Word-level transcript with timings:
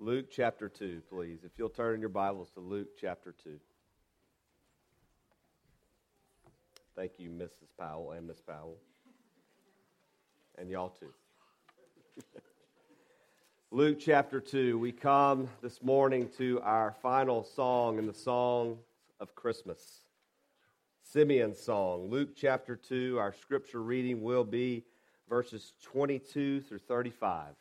Luke 0.00 0.26
chapter 0.30 0.68
2, 0.68 1.02
please. 1.08 1.44
If 1.44 1.52
you'll 1.56 1.68
turn 1.68 1.94
in 1.94 2.00
your 2.00 2.08
Bibles 2.08 2.50
to 2.52 2.60
Luke 2.60 2.88
chapter 3.00 3.32
2. 3.44 3.60
Thank 6.96 7.12
you, 7.18 7.30
Mrs. 7.30 7.68
Powell 7.78 8.10
and 8.10 8.26
Miss 8.26 8.40
Powell. 8.40 8.76
And 10.58 10.68
y'all 10.68 10.90
too. 10.90 11.12
Luke 13.70 13.98
chapter 14.00 14.40
2. 14.40 14.78
We 14.78 14.90
come 14.90 15.48
this 15.62 15.80
morning 15.80 16.28
to 16.38 16.60
our 16.62 16.94
final 17.00 17.44
song 17.44 17.98
in 17.98 18.06
the 18.06 18.14
song 18.14 18.78
of 19.20 19.34
Christmas. 19.36 20.00
Simeon's 21.04 21.60
song. 21.60 22.10
Luke 22.10 22.30
chapter 22.36 22.74
2. 22.74 23.16
Our 23.18 23.32
scripture 23.32 23.82
reading 23.82 24.22
will 24.22 24.44
be 24.44 24.84
verses 25.28 25.72
22 25.82 26.62
through 26.62 26.78
35. 26.78 27.54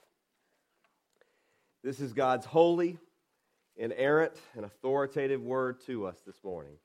This 1.84 2.00
is 2.00 2.14
God's 2.14 2.46
holy, 2.46 2.98
inerrant, 3.76 4.40
and 4.56 4.64
authoritative 4.64 5.42
word 5.42 5.82
to 5.86 6.08
us 6.08 6.16
this 6.26 6.42
morning. 6.42 6.78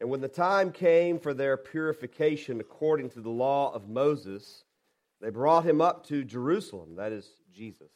And 0.00 0.10
when 0.10 0.20
the 0.20 0.26
time 0.26 0.72
came 0.72 1.20
for 1.20 1.32
their 1.32 1.56
purification 1.56 2.58
according 2.58 3.10
to 3.10 3.20
the 3.20 3.30
law 3.30 3.72
of 3.72 3.88
Moses, 3.88 4.64
they 5.20 5.30
brought 5.30 5.64
him 5.64 5.80
up 5.80 6.06
to 6.06 6.24
Jerusalem, 6.24 6.96
that 6.96 7.12
is, 7.12 7.28
Jesus, 7.54 7.92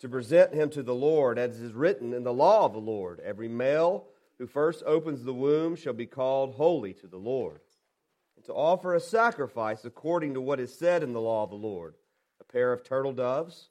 to 0.00 0.08
present 0.10 0.52
him 0.52 0.68
to 0.70 0.82
the 0.82 0.94
Lord, 0.94 1.38
as 1.38 1.58
is 1.60 1.72
written 1.72 2.12
in 2.12 2.24
the 2.24 2.32
law 2.32 2.66
of 2.66 2.74
the 2.74 2.78
Lord. 2.78 3.20
Every 3.20 3.48
male 3.48 4.04
who 4.36 4.46
first 4.46 4.82
opens 4.84 5.24
the 5.24 5.32
womb 5.32 5.76
shall 5.76 5.94
be 5.94 6.06
called 6.06 6.56
holy 6.56 6.92
to 6.92 7.06
the 7.06 7.16
Lord, 7.16 7.60
and 8.36 8.44
to 8.44 8.52
offer 8.52 8.94
a 8.94 9.00
sacrifice 9.00 9.86
according 9.86 10.34
to 10.34 10.42
what 10.42 10.60
is 10.60 10.78
said 10.78 11.02
in 11.02 11.14
the 11.14 11.22
law 11.22 11.44
of 11.44 11.50
the 11.50 11.56
Lord 11.56 11.94
a 12.38 12.44
pair 12.44 12.70
of 12.72 12.84
turtle 12.84 13.12
doves 13.12 13.70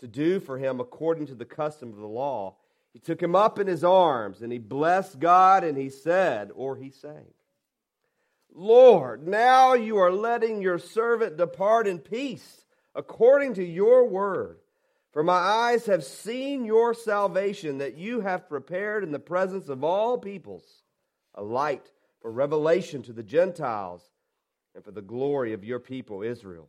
to 0.00 0.08
do 0.08 0.40
for 0.40 0.58
him 0.58 0.80
according 0.80 1.26
to 1.26 1.34
the 1.34 1.44
custom 1.44 1.90
of 1.90 1.98
the 1.98 2.06
law, 2.06 2.56
he 2.92 2.98
took 2.98 3.22
him 3.22 3.36
up 3.36 3.58
in 3.58 3.66
his 3.66 3.84
arms 3.84 4.42
and 4.42 4.52
he 4.52 4.58
blessed 4.58 5.20
God 5.20 5.62
and 5.62 5.78
he 5.78 5.88
said, 5.88 6.50
or 6.54 6.76
he 6.76 6.90
sang, 6.90 7.26
Lord, 8.52 9.26
now 9.26 9.74
you 9.74 9.98
are 9.98 10.10
letting 10.10 10.60
your 10.60 10.78
servant 10.78 11.36
depart 11.36 11.86
in 11.86 12.00
peace 12.00 12.64
according 12.94 13.54
to 13.54 13.64
your 13.64 14.08
word. 14.08 14.58
For 15.12 15.22
my 15.22 15.34
eyes 15.34 15.86
have 15.86 16.04
seen 16.04 16.64
your 16.64 16.94
salvation 16.94 17.78
that 17.78 17.96
you 17.96 18.20
have 18.20 18.48
prepared 18.48 19.02
in 19.02 19.12
the 19.12 19.18
presence 19.18 19.68
of 19.68 19.82
all 19.82 20.18
peoples, 20.18 20.64
a 21.34 21.42
light 21.42 21.92
for 22.22 22.30
revelation 22.30 23.02
to 23.02 23.12
the 23.12 23.22
Gentiles 23.22 24.02
and 24.74 24.84
for 24.84 24.92
the 24.92 25.02
glory 25.02 25.52
of 25.52 25.64
your 25.64 25.80
people 25.80 26.22
Israel. 26.22 26.68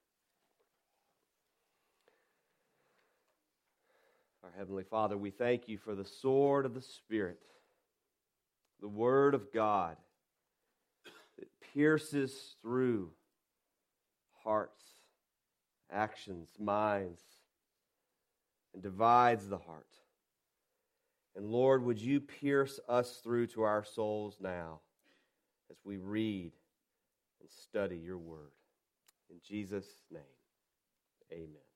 Our 4.43 4.51
Heavenly 4.57 4.83
Father, 4.83 5.17
we 5.17 5.29
thank 5.29 5.67
you 5.67 5.77
for 5.77 5.95
the 5.95 6.05
sword 6.05 6.65
of 6.65 6.73
the 6.73 6.81
Spirit, 6.81 7.39
the 8.79 8.87
Word 8.87 9.35
of 9.35 9.53
God 9.53 9.97
that 11.37 11.47
pierces 11.73 12.55
through 12.61 13.11
hearts 14.43 14.81
actions, 15.91 16.49
minds, 16.59 17.21
and 18.73 18.81
divides 18.81 19.47
the 19.47 19.57
heart. 19.57 19.85
And 21.35 21.45
Lord, 21.45 21.83
would 21.83 22.01
you 22.01 22.19
pierce 22.19 22.79
us 22.89 23.19
through 23.23 23.47
to 23.47 23.63
our 23.63 23.83
souls 23.83 24.37
now 24.39 24.79
as 25.69 25.77
we 25.83 25.97
read 25.97 26.51
and 27.39 27.49
study 27.49 27.97
your 27.97 28.17
word. 28.17 28.51
In 29.29 29.37
Jesus' 29.43 29.87
name, 30.11 30.21
amen. 31.31 31.70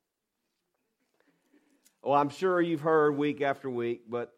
Well, 2.05 2.13
I'm 2.13 2.29
sure 2.29 2.61
you've 2.61 2.81
heard 2.81 3.17
week 3.17 3.41
after 3.41 3.67
week, 3.67 4.03
but 4.07 4.31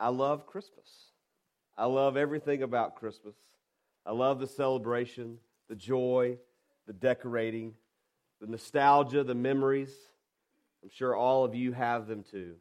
I 0.00 0.08
love 0.08 0.46
Christmas. 0.46 0.88
I 1.76 1.84
love 1.84 2.16
everything 2.16 2.62
about 2.62 2.94
Christmas. 2.94 3.34
I 4.06 4.12
love 4.12 4.40
the 4.40 4.46
celebration, 4.46 5.36
the 5.68 5.76
joy, 5.76 6.38
the 6.86 6.94
decorating, 6.94 7.74
the 8.40 8.46
nostalgia, 8.46 9.22
the 9.22 9.34
memories. 9.34 9.92
I'm 10.82 10.88
sure 10.88 11.14
all 11.14 11.44
of 11.44 11.54
you 11.54 11.72
have 11.72 12.06
them 12.06 12.24
too. 12.24 12.54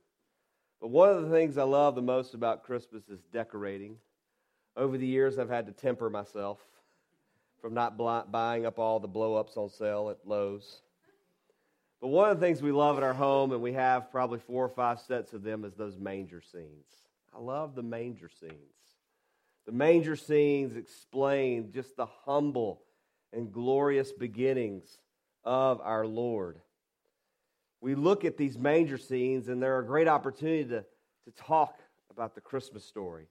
But 0.82 0.90
one 0.90 1.08
of 1.08 1.24
the 1.24 1.30
things 1.30 1.58
I 1.58 1.64
love 1.64 1.96
the 1.96 2.02
most 2.02 2.34
about 2.34 2.66
Christmas 2.66 3.08
is 3.08 3.22
decorating. 3.32 3.96
Over 4.76 4.98
the 4.98 5.08
years, 5.08 5.40
I've 5.40 5.50
had 5.50 5.68
to 5.68 5.72
temper 5.72 6.10
myself 6.10 6.60
from 7.62 7.74
not 7.74 7.98
buying 8.30 8.66
up 8.66 8.78
all 8.78 9.00
the 9.00 9.08
blow 9.08 9.36
ups 9.36 9.56
on 9.56 9.70
sale 9.70 10.10
at 10.10 10.28
Lowe's. 10.28 10.82
But 12.04 12.10
one 12.10 12.30
of 12.30 12.38
the 12.38 12.46
things 12.46 12.62
we 12.62 12.74
love 12.74 12.98
at 12.98 13.04
our 13.04 13.14
home, 13.14 13.54
and 13.54 13.62
we 13.62 13.72
have 13.72 14.12
probably 14.12 14.38
four 14.38 14.66
or 14.66 14.70
five 14.70 15.00
sets 15.00 15.32
of 15.32 15.42
them, 15.42 15.64
is 15.64 15.74
those 15.76 15.98
manger 15.98 16.42
scenes. 16.42 16.86
I 17.34 17.40
love 17.40 17.76
the 17.76 17.82
manger 17.82 18.28
scenes. 18.28 18.52
The 19.66 19.72
manger 19.72 20.18
scenes 20.18 20.76
explain 20.76 21.72
just 21.72 21.96
the 21.96 22.08
humble 22.26 22.82
and 23.32 23.54
glorious 23.54 24.12
beginnings 24.12 24.98
of 25.46 25.80
our 25.80 26.06
Lord. 26.06 26.60
We 27.80 27.96
look 27.96 28.26
at 28.26 28.36
these 28.36 28.58
manger 28.58 28.98
scenes, 28.98 29.48
and 29.48 29.64
they're 29.64 29.80
a 29.80 29.86
great 29.86 30.10
opportunity 30.10 30.66
to, 30.66 30.82
to 30.82 31.32
talk 31.38 31.80
about 32.12 32.36
the 32.36 32.42
Christmas 32.42 32.84
story, 32.84 33.30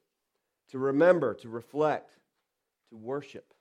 to 0.70 0.78
remember, 0.78 1.34
to 1.34 1.50
reflect, 1.50 2.14
to 2.88 2.96
worship. 2.96 3.52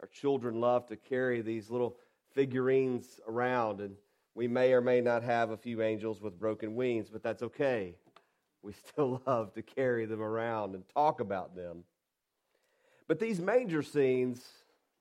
Our 0.00 0.06
children 0.06 0.60
love 0.60 0.86
to 0.86 0.96
carry 0.96 1.40
these 1.40 1.68
little 1.68 1.96
figurines 2.32 3.18
around, 3.26 3.80
and 3.80 3.96
we 4.36 4.46
may 4.46 4.74
or 4.74 4.82
may 4.82 5.00
not 5.00 5.22
have 5.22 5.50
a 5.50 5.56
few 5.56 5.80
angels 5.80 6.20
with 6.20 6.38
broken 6.38 6.76
wings, 6.76 7.08
but 7.10 7.22
that's 7.22 7.42
okay. 7.42 7.94
We 8.62 8.74
still 8.74 9.22
love 9.26 9.54
to 9.54 9.62
carry 9.62 10.04
them 10.04 10.20
around 10.20 10.74
and 10.74 10.84
talk 10.90 11.20
about 11.20 11.56
them. 11.56 11.84
But 13.08 13.18
these 13.18 13.40
manger 13.40 13.82
scenes, 13.82 14.44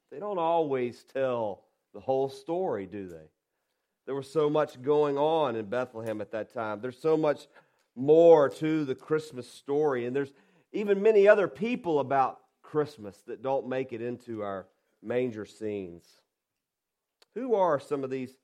they 0.10 0.20
don't 0.20 0.40
always 0.40 1.04
tell 1.14 1.66
the 1.94 2.00
whole 2.00 2.30
story, 2.30 2.86
do 2.86 3.10
they? 3.10 3.30
There 4.06 4.16
was 4.16 4.32
so 4.32 4.50
much 4.50 4.82
going 4.82 5.18
on 5.18 5.58
in 5.58 5.66
Bethlehem 5.66 6.22
at 6.22 6.32
that 6.32 6.54
time. 6.54 6.80
There's 6.80 7.00
so 7.00 7.18
much 7.18 7.48
more 7.94 8.48
to 8.48 8.86
the 8.86 8.96
Christmas 8.96 9.52
story. 9.52 10.06
And 10.06 10.16
there's 10.16 10.32
even 10.72 11.02
many 11.02 11.28
other 11.28 11.50
people 11.50 12.00
about 12.00 12.40
Christmas 12.62 13.18
that 13.28 13.42
don't 13.42 13.68
make 13.68 13.92
it 13.92 14.02
into 14.02 14.44
our 14.44 14.68
manger 15.04 15.46
scenes. 15.46 16.06
Who 17.34 17.56
are 17.56 17.82
some 17.82 18.06
of 18.06 18.10
these 18.10 18.38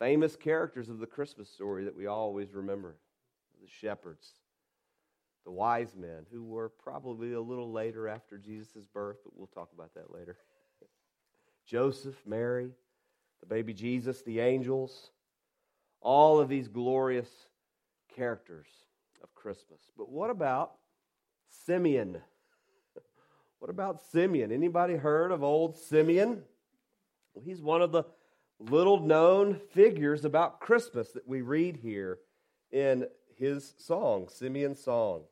famous 0.00 0.34
characters 0.34 0.88
of 0.88 0.98
the 0.98 1.06
Christmas 1.06 1.48
story 1.48 1.84
that 1.84 1.94
we 1.94 2.06
always 2.06 2.52
remember? 2.54 2.96
The 3.62 3.68
shepherds, 3.68 4.32
the 5.44 5.52
wise 5.52 5.94
men, 5.94 6.26
who 6.32 6.42
were 6.42 6.70
probably 6.70 7.34
a 7.34 7.40
little 7.40 7.70
later 7.70 8.08
after 8.08 8.38
Jesus' 8.38 8.86
birth, 8.92 9.18
but 9.22 9.36
we'll 9.36 9.46
talk 9.48 9.68
about 9.74 9.94
that 9.94 10.12
later. 10.12 10.38
Joseph, 11.66 12.16
Mary, 12.26 12.70
the 13.40 13.46
baby 13.46 13.74
Jesus, 13.74 14.22
the 14.22 14.40
angels, 14.40 15.10
all 16.00 16.40
of 16.40 16.48
these 16.48 16.66
glorious 16.66 17.28
characters 18.16 18.66
of 19.22 19.34
Christmas. 19.34 19.80
But 19.96 20.10
what 20.10 20.30
about 20.30 20.72
Simeon? 21.66 22.18
What 23.58 23.68
about 23.68 24.00
Simeon? 24.10 24.52
Anybody 24.52 24.94
heard 24.94 25.30
of 25.30 25.42
old 25.42 25.76
Simeon? 25.76 26.42
Well, 27.34 27.44
he's 27.44 27.60
one 27.60 27.82
of 27.82 27.92
the 27.92 28.04
little 28.60 29.00
known 29.00 29.60
figures 29.72 30.24
about 30.24 30.60
Christmas 30.60 31.10
that 31.12 31.26
we 31.26 31.40
read 31.40 31.76
here 31.76 32.18
in 32.70 33.06
his 33.36 33.74
song, 33.78 34.28
Simeon's 34.28 34.82
song. 34.82 35.22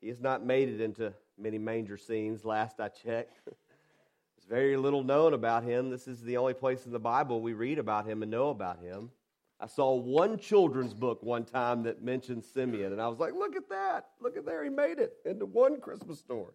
He 0.00 0.08
has 0.08 0.20
not 0.20 0.44
made 0.44 0.68
it 0.68 0.80
into 0.80 1.12
many 1.38 1.58
manger 1.58 1.96
scenes 1.96 2.44
last 2.44 2.80
I 2.80 2.88
checked. 2.88 3.40
There's 3.46 4.48
very 4.48 4.76
little 4.76 5.04
known 5.04 5.32
about 5.32 5.64
him. 5.64 5.90
This 5.90 6.08
is 6.08 6.22
the 6.22 6.36
only 6.36 6.54
place 6.54 6.86
in 6.86 6.92
the 6.92 6.98
Bible 6.98 7.40
we 7.40 7.52
read 7.52 7.78
about 7.78 8.06
him 8.06 8.22
and 8.22 8.30
know 8.30 8.50
about 8.50 8.80
him. 8.80 9.10
I 9.60 9.66
saw 9.66 9.94
one 9.94 10.38
children's 10.38 10.94
book 10.94 11.22
one 11.22 11.44
time 11.44 11.82
that 11.84 12.02
mentioned 12.02 12.44
Simeon, 12.44 12.92
and 12.92 13.02
I 13.02 13.08
was 13.08 13.18
like, 13.18 13.34
look 13.34 13.56
at 13.56 13.68
that. 13.70 14.10
Look 14.20 14.36
at 14.36 14.46
there. 14.46 14.62
He 14.62 14.70
made 14.70 14.98
it 14.98 15.14
into 15.24 15.46
one 15.46 15.80
Christmas 15.80 16.20
story. 16.20 16.54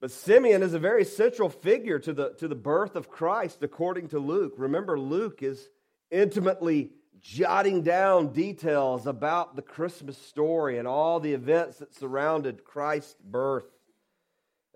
But 0.00 0.10
Simeon 0.10 0.62
is 0.62 0.72
a 0.72 0.78
very 0.78 1.04
central 1.04 1.50
figure 1.50 1.98
to 1.98 2.12
the, 2.12 2.30
to 2.38 2.48
the 2.48 2.54
birth 2.54 2.96
of 2.96 3.10
Christ, 3.10 3.62
according 3.62 4.08
to 4.08 4.18
Luke. 4.18 4.54
Remember, 4.56 4.98
Luke 4.98 5.42
is 5.42 5.68
intimately 6.10 6.92
jotting 7.20 7.82
down 7.82 8.32
details 8.32 9.06
about 9.06 9.56
the 9.56 9.62
Christmas 9.62 10.16
story 10.16 10.78
and 10.78 10.88
all 10.88 11.20
the 11.20 11.34
events 11.34 11.78
that 11.78 11.94
surrounded 11.94 12.64
Christ's 12.64 13.20
birth. 13.22 13.66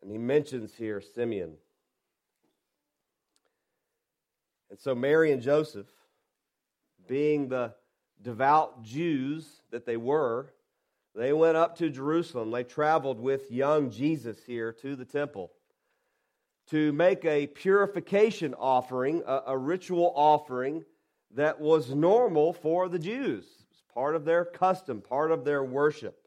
And 0.03 0.11
he 0.11 0.19
mentions 0.19 0.75
here 0.75 1.01
Simeon. 1.01 1.55
And 4.69 4.79
so 4.79 4.95
Mary 4.95 5.33
and 5.33 5.41
Joseph, 5.41 5.87
being 7.09 7.49
the 7.49 7.73
devout 8.21 8.83
Jews 8.83 9.47
that 9.71 9.87
they 9.87 9.97
were, 9.97 10.53
they 11.15 11.33
went 11.33 11.57
up 11.57 11.79
to 11.79 11.91
Jerusalem. 11.91 12.51
They 12.51 12.65
traveled 12.65 13.21
with 13.21 13.51
young 13.51 13.91
Jesus 13.91 14.39
here 14.47 14.73
to 14.83 14.97
the 14.97 15.05
temple 15.05 15.53
to 16.71 16.93
make 16.93 17.25
a 17.25 17.47
purification 17.47 18.55
offering, 18.55 19.23
a, 19.27 19.43
a 19.49 19.59
ritual 19.59 20.13
offering 20.17 20.85
that 21.35 21.61
was 21.61 21.95
normal 21.95 22.53
for 22.53 22.89
the 22.89 22.99
Jews. 22.99 23.45
It 23.45 23.67
was 23.71 23.83
part 23.93 24.17
of 24.17 24.25
their 24.25 24.45
custom, 24.45 25.01
part 25.01 25.31
of 25.31 25.45
their 25.45 25.63
worship. 25.63 26.19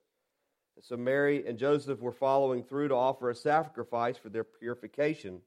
And 0.76 0.86
so 0.86 0.96
Mary 0.96 1.46
and 1.48 1.58
Joseph 1.58 2.00
were 2.00 2.12
following 2.12 2.64
through 2.64 2.90
to 2.90 2.96
offer 2.96 3.30
a 3.30 3.36
sacrifice 3.36 4.18
for 4.18 4.30
their 4.30 4.44
purification. 4.44 5.42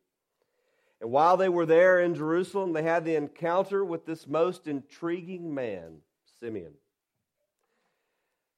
And 1.00 1.10
while 1.10 1.36
they 1.36 1.48
were 1.48 1.66
there 1.66 2.00
in 2.00 2.14
Jerusalem, 2.14 2.72
they 2.72 2.82
had 2.82 3.04
the 3.04 3.14
encounter 3.14 3.84
with 3.84 4.04
this 4.04 4.26
most 4.26 4.66
intriguing 4.66 5.54
man, 5.54 5.98
Simeon. 6.40 6.72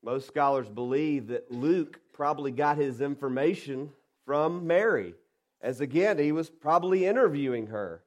Most 0.02 0.26
scholars 0.26 0.68
believe 0.68 1.28
that 1.28 1.50
Luke 1.50 2.00
probably 2.12 2.50
got 2.50 2.76
his 2.76 3.00
information 3.00 3.90
from 4.24 4.66
Mary, 4.66 5.14
as 5.60 5.80
again, 5.80 6.18
he 6.18 6.32
was 6.32 6.50
probably 6.50 7.06
interviewing 7.06 7.68
her. 7.68 8.02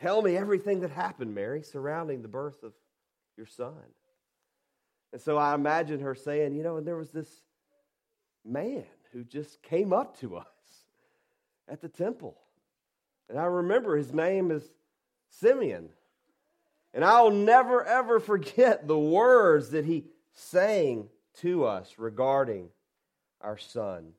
Tell 0.00 0.22
me 0.22 0.36
everything 0.36 0.80
that 0.80 0.90
happened, 0.90 1.34
Mary, 1.34 1.62
surrounding 1.62 2.22
the 2.22 2.28
birth 2.28 2.62
of 2.62 2.72
your 3.36 3.46
son. 3.46 3.74
And 5.12 5.20
so 5.20 5.36
I 5.36 5.54
imagine 5.54 6.00
her 6.00 6.14
saying, 6.14 6.54
you 6.54 6.62
know, 6.62 6.76
and 6.76 6.86
there 6.86 6.96
was 6.96 7.10
this 7.10 7.42
man 8.44 8.84
who 9.12 9.24
just 9.24 9.62
came 9.62 9.92
up 9.92 10.18
to 10.20 10.36
us 10.36 10.46
at 11.68 11.80
the 11.80 11.88
temple. 11.88 12.36
And 13.28 13.38
I 13.38 13.44
remember 13.44 13.96
his 13.96 14.12
name 14.12 14.50
is 14.50 14.64
Simeon. 15.28 15.90
And 16.94 17.04
I'll 17.04 17.30
never, 17.30 17.84
ever 17.84 18.20
forget 18.20 18.88
the 18.88 18.98
words 18.98 19.70
that 19.70 19.84
he 19.84 20.04
sang 20.34 21.08
to 21.40 21.64
us 21.64 21.94
regarding 21.98 22.68
our 23.40 23.58
son. 23.58 24.12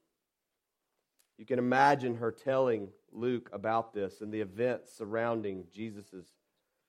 You 1.37 1.45
can 1.45 1.59
imagine 1.59 2.15
her 2.15 2.31
telling 2.31 2.89
Luke 3.11 3.49
about 3.51 3.93
this 3.93 4.21
and 4.21 4.31
the 4.31 4.41
events 4.41 4.93
surrounding 4.95 5.65
Jesus' 5.73 6.27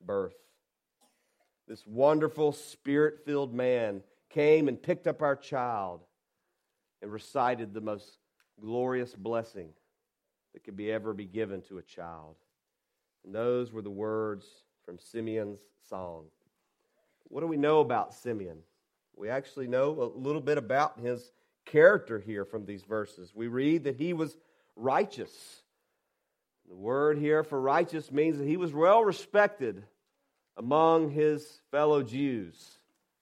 birth. 0.05 0.35
This 1.67 1.87
wonderful, 1.87 2.53
spirit 2.53 3.25
filled 3.25 3.55
man 3.55 4.03
came 4.31 4.69
and 4.69 4.83
picked 4.83 5.07
up 5.07 5.23
our 5.23 5.37
child 5.37 6.01
and 7.01 7.13
recited 7.13 7.73
the 7.73 7.81
most 7.81 8.19
glorious 8.61 9.15
blessing 9.15 9.71
that 10.53 10.65
could 10.65 10.77
be 10.77 10.93
ever 10.93 11.15
be 11.15 11.25
given 11.25 11.63
to 11.63 11.79
a 11.79 11.83
child. 11.83 12.37
And 13.25 13.35
those 13.35 13.73
were 13.73 13.83
the 13.83 13.91
words 13.91 14.47
from 14.85 14.99
Simeon's 14.99 15.61
song. 15.89 16.27
What 17.25 17.41
do 17.41 17.47
we 17.47 17.57
know 17.57 17.81
about 17.81 18.13
Simeon? 18.13 18.59
We 19.17 19.29
actually 19.29 19.69
know 19.69 19.91
a 19.91 20.19
little 20.19 20.41
bit 20.41 20.59
about 20.59 20.99
his 20.99 21.33
character 21.65 22.19
here 22.19 22.45
from 22.45 22.65
these 22.65 22.83
verses. 22.83 23.33
We 23.35 23.47
read 23.47 23.85
that 23.85 23.97
he 23.97 24.13
was 24.13 24.37
righteous. 24.77 25.63
The 26.69 26.75
word 26.75 27.19
here 27.19 27.45
for 27.45 27.61
righteous 27.61 28.11
means 28.11 28.39
that 28.39 28.49
he 28.49 28.57
was 28.57 28.73
well 28.73 29.05
respected 29.05 29.85
among 30.57 31.11
his 31.11 31.61
fellow 31.71 32.03
Jews. 32.03 32.79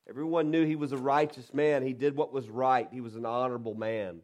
Everyone 0.09 0.51
knew 0.51 0.65
he 0.65 0.77
was 0.77 0.93
a 0.93 0.99
righteous 0.99 1.53
man. 1.55 1.87
He 1.87 1.93
did 1.93 2.17
what 2.17 2.33
was 2.33 2.49
right. 2.49 2.89
He 2.91 3.01
was 3.01 3.15
an 3.15 3.27
honorable 3.27 3.75
man. 3.75 4.21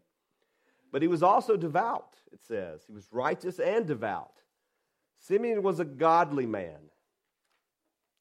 But 0.91 1.03
he 1.03 1.09
was 1.09 1.23
also 1.23 1.57
devout, 1.57 2.17
it 2.33 2.43
says. 2.43 2.83
He 2.87 2.93
was 2.93 3.07
righteous 3.12 3.59
and 3.59 3.87
devout. 3.87 4.33
Simeon 5.19 5.62
was 5.62 5.81
a 5.81 5.85
godly 5.85 6.47
man. 6.47 6.79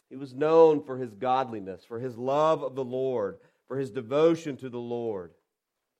He 0.09 0.15
was 0.15 0.33
known 0.33 0.83
for 0.83 0.97
his 0.97 1.13
godliness, 1.13 1.83
for 1.83 1.99
his 1.99 2.17
love 2.17 2.63
of 2.63 2.75
the 2.75 2.83
Lord, 2.83 3.37
for 3.67 3.77
his 3.77 3.91
devotion 3.91 4.57
to 4.57 4.69
the 4.69 4.79
Lord. 4.79 5.31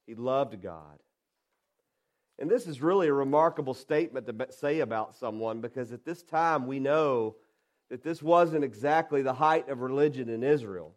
He 0.06 0.16
loved 0.16 0.62
God. 0.62 1.00
And 2.38 2.50
this 2.50 2.68
is 2.68 2.82
really 2.82 3.08
a 3.08 3.14
remarkable 3.14 3.74
statement 3.74 4.28
to 4.28 4.48
say 4.52 4.82
about 4.82 5.16
someone 5.16 5.62
because 5.62 5.92
at 5.92 6.06
this 6.06 6.22
time 6.22 6.68
we 6.68 6.80
know 6.80 7.36
that 7.90 8.04
this 8.04 8.22
wasn't 8.22 8.64
exactly 8.64 9.22
the 9.22 9.34
height 9.34 9.70
of 9.70 9.80
religion 9.80 10.30
in 10.30 10.44
Israel. 10.44 10.94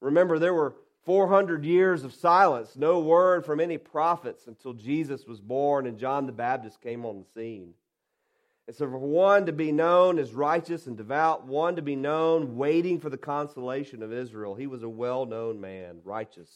Remember, 0.00 0.38
there 0.38 0.54
were 0.54 0.76
400 1.04 1.64
years 1.64 2.04
of 2.04 2.12
silence, 2.12 2.76
no 2.76 3.00
word 3.00 3.46
from 3.46 3.60
any 3.60 3.78
prophets 3.78 4.46
until 4.46 4.74
Jesus 4.74 5.26
was 5.26 5.40
born 5.40 5.86
and 5.86 5.98
John 5.98 6.26
the 6.26 6.32
Baptist 6.32 6.82
came 6.82 7.06
on 7.06 7.18
the 7.18 7.40
scene. 7.40 7.72
And 8.68 8.76
so, 8.76 8.86
for 8.86 8.98
one 8.98 9.46
to 9.46 9.52
be 9.52 9.72
known 9.72 10.18
as 10.18 10.34
righteous 10.34 10.86
and 10.86 10.94
devout, 10.94 11.46
one 11.46 11.76
to 11.76 11.82
be 11.82 11.96
known 11.96 12.58
waiting 12.58 13.00
for 13.00 13.08
the 13.08 13.16
consolation 13.16 14.02
of 14.02 14.12
Israel, 14.12 14.54
he 14.54 14.66
was 14.66 14.82
a 14.82 14.88
well 14.88 15.24
known 15.24 15.58
man, 15.58 16.00
righteous 16.04 16.50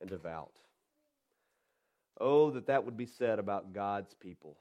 and 0.00 0.08
devout. 0.08 0.50
Oh, 2.18 2.50
that 2.52 2.68
that 2.68 2.86
would 2.86 2.96
be 2.96 3.04
said 3.04 3.38
about 3.38 3.74
God's 3.74 4.14
people. 4.14 4.56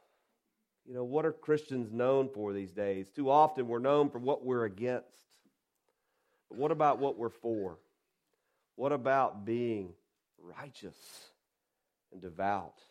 You 0.86 0.94
know, 0.96 1.06
what 1.06 1.26
are 1.26 1.32
Christians 1.32 1.94
known 1.94 2.28
for 2.28 2.52
these 2.52 2.74
days? 2.74 3.10
Too 3.10 3.30
often 3.30 3.70
we're 3.70 3.80
known 3.80 4.10
for 4.10 4.20
what 4.20 4.44
we're 4.44 4.66
against. 4.66 5.08
But 6.50 6.58
what 6.58 6.72
about 6.72 7.00
what 7.00 7.18
we're 7.18 7.30
for? 7.30 7.78
What 8.76 8.92
about 8.92 9.46
being 9.46 9.94
righteous 10.38 10.98
and 12.12 12.22
devout, 12.22 12.82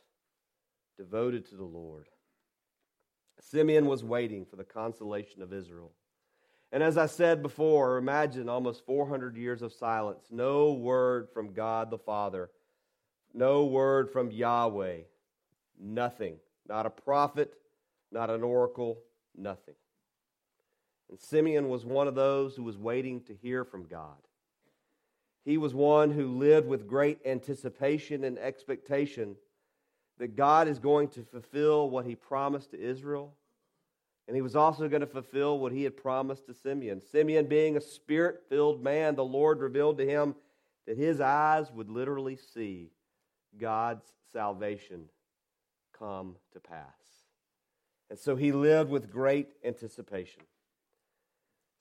devoted 0.96 1.50
to 1.50 1.56
the 1.56 1.64
Lord? 1.64 2.06
Simeon 3.40 3.86
was 3.86 4.04
waiting 4.04 4.44
for 4.44 4.56
the 4.56 4.64
consolation 4.64 5.42
of 5.42 5.52
Israel. 5.52 5.92
And 6.70 6.82
as 6.82 6.98
I 6.98 7.06
said 7.06 7.42
before, 7.42 7.96
imagine 7.96 8.48
almost 8.48 8.84
400 8.84 9.36
years 9.36 9.62
of 9.62 9.72
silence, 9.72 10.26
no 10.30 10.72
word 10.72 11.28
from 11.32 11.52
God 11.52 11.90
the 11.90 11.98
Father 11.98 12.50
no 13.34 13.66
word 13.66 14.10
from 14.10 14.30
Yahweh. 14.30 14.98
Nothing. 15.80 16.36
Not 16.68 16.86
a 16.86 16.90
prophet, 16.90 17.54
not 18.10 18.30
an 18.30 18.42
oracle, 18.42 18.98
nothing. 19.36 19.74
And 21.08 21.18
Simeon 21.18 21.68
was 21.68 21.86
one 21.86 22.08
of 22.08 22.14
those 22.14 22.56
who 22.56 22.64
was 22.64 22.76
waiting 22.76 23.22
to 23.22 23.34
hear 23.34 23.64
from 23.64 23.86
God. 23.86 24.16
He 25.44 25.56
was 25.56 25.72
one 25.72 26.10
who 26.10 26.36
lived 26.36 26.66
with 26.66 26.88
great 26.88 27.20
anticipation 27.24 28.24
and 28.24 28.38
expectation 28.38 29.36
that 30.18 30.36
God 30.36 30.68
is 30.68 30.78
going 30.78 31.08
to 31.08 31.22
fulfill 31.22 31.88
what 31.90 32.04
he 32.04 32.14
promised 32.14 32.72
to 32.72 32.80
Israel. 32.80 33.34
And 34.26 34.36
he 34.36 34.42
was 34.42 34.56
also 34.56 34.88
going 34.88 35.00
to 35.00 35.06
fulfill 35.06 35.58
what 35.58 35.72
he 35.72 35.84
had 35.84 35.96
promised 35.96 36.46
to 36.46 36.54
Simeon. 36.54 37.00
Simeon, 37.00 37.46
being 37.46 37.76
a 37.76 37.80
spirit 37.80 38.42
filled 38.48 38.82
man, 38.82 39.14
the 39.14 39.24
Lord 39.24 39.60
revealed 39.60 39.96
to 39.98 40.06
him 40.06 40.34
that 40.86 40.98
his 40.98 41.20
eyes 41.20 41.70
would 41.72 41.88
literally 41.88 42.36
see 42.36 42.90
God's 43.58 44.04
salvation 44.32 45.04
come 45.98 46.36
to 46.52 46.60
pass. 46.60 46.84
And 48.10 48.18
so 48.18 48.36
he 48.36 48.52
lived 48.52 48.90
with 48.90 49.10
great 49.10 49.48
anticipation. 49.64 50.42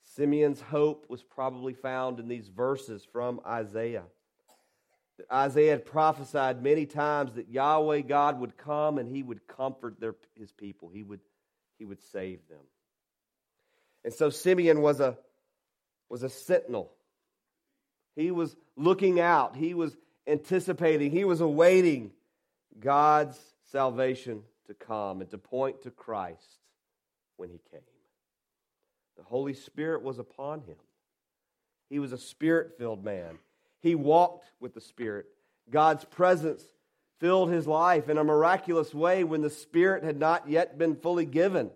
Simeon's 0.02 0.60
hope 0.60 1.06
was 1.08 1.22
probably 1.22 1.74
found 1.74 2.18
in 2.18 2.28
these 2.28 2.48
verses 2.48 3.06
from 3.10 3.40
Isaiah. 3.46 4.04
That 5.18 5.26
Isaiah 5.32 5.72
had 5.72 5.86
prophesied 5.86 6.62
many 6.62 6.86
times 6.86 7.34
that 7.34 7.48
Yahweh 7.48 8.02
God 8.02 8.40
would 8.40 8.56
come 8.56 8.98
and 8.98 9.08
he 9.08 9.22
would 9.22 9.46
comfort 9.46 10.00
their, 10.00 10.14
his 10.34 10.52
people, 10.52 10.88
he 10.88 11.02
would, 11.02 11.20
he 11.78 11.84
would 11.84 12.00
save 12.12 12.40
them. 12.48 12.64
And 14.04 14.14
so 14.14 14.30
Simeon 14.30 14.80
was 14.80 15.00
a, 15.00 15.18
was 16.08 16.22
a 16.22 16.28
sentinel. 16.28 16.92
He 18.16 18.30
was 18.30 18.56
looking 18.76 19.20
out. 19.20 19.56
He 19.56 19.74
was 19.74 19.96
anticipating, 20.26 21.10
he 21.10 21.24
was 21.24 21.40
awaiting 21.40 22.12
God's 22.78 23.38
salvation 23.72 24.42
to 24.66 24.74
come 24.74 25.20
and 25.20 25.30
to 25.30 25.38
point 25.38 25.82
to 25.82 25.90
Christ 25.90 26.58
when 27.36 27.48
he 27.48 27.60
came. 27.70 27.80
The 29.16 29.24
Holy 29.24 29.54
Spirit 29.54 30.02
was 30.02 30.18
upon 30.18 30.60
him. 30.60 30.76
He 31.90 31.98
was 31.98 32.12
a 32.12 32.18
spirit 32.18 32.76
filled 32.78 33.04
man. 33.04 33.38
He 33.80 33.94
walked 33.94 34.46
with 34.60 34.74
the 34.74 34.80
Spirit. 34.80 35.26
God's 35.70 36.04
presence 36.04 36.62
filled 37.20 37.50
his 37.50 37.66
life 37.66 38.08
in 38.08 38.18
a 38.18 38.24
miraculous 38.24 38.94
way 38.94 39.24
when 39.24 39.42
the 39.42 39.50
Spirit 39.50 40.04
had 40.04 40.18
not 40.18 40.48
yet 40.48 40.78
been 40.78 40.96
fully 40.96 41.26
given. 41.26 41.70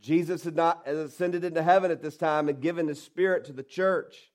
Jesus 0.00 0.44
had 0.44 0.56
not 0.56 0.86
ascended 0.86 1.44
into 1.44 1.62
heaven 1.62 1.90
at 1.90 2.02
this 2.02 2.16
time 2.16 2.48
and 2.48 2.60
given 2.60 2.88
his 2.88 3.02
Spirit 3.02 3.44
to 3.46 3.52
the 3.52 3.62
church. 3.62 4.30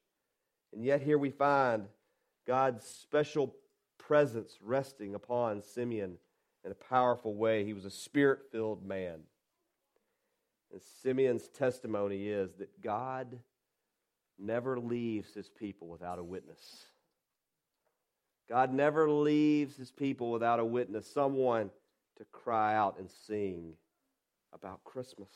And 0.74 0.84
yet, 0.84 1.02
here 1.02 1.18
we 1.18 1.30
find 1.30 1.86
God's 2.48 2.84
special 2.84 3.56
presence 3.98 4.58
resting 4.62 5.16
upon 5.16 5.62
Simeon 5.62 6.18
in 6.66 6.72
a 6.72 6.76
powerful 6.76 7.36
way. 7.36 7.64
He 7.64 7.74
was 7.74 7.86
a 7.86 7.92
spirit 7.92 8.40
filled 8.52 8.86
man. 8.86 9.20
And 10.72 10.82
Simeon's 11.04 11.48
testimony 11.50 12.28
is 12.28 12.54
that 12.56 12.82
God 12.82 13.40
never 14.40 14.80
leaves 14.80 15.34
his 15.34 15.50
people 15.50 15.88
without 15.88 16.20
a 16.20 16.24
witness. 16.24 16.86
God 18.50 18.74
never 18.74 19.10
leaves 19.10 19.78
his 19.78 19.92
people 19.92 20.32
without 20.32 20.60
a 20.60 20.66
witness, 20.66 21.10
someone 21.12 21.70
to 22.18 22.26
cry 22.32 22.76
out 22.76 23.00
and 23.00 23.10
sing 23.10 23.74
about 24.54 24.84
Christmas. 24.84 25.30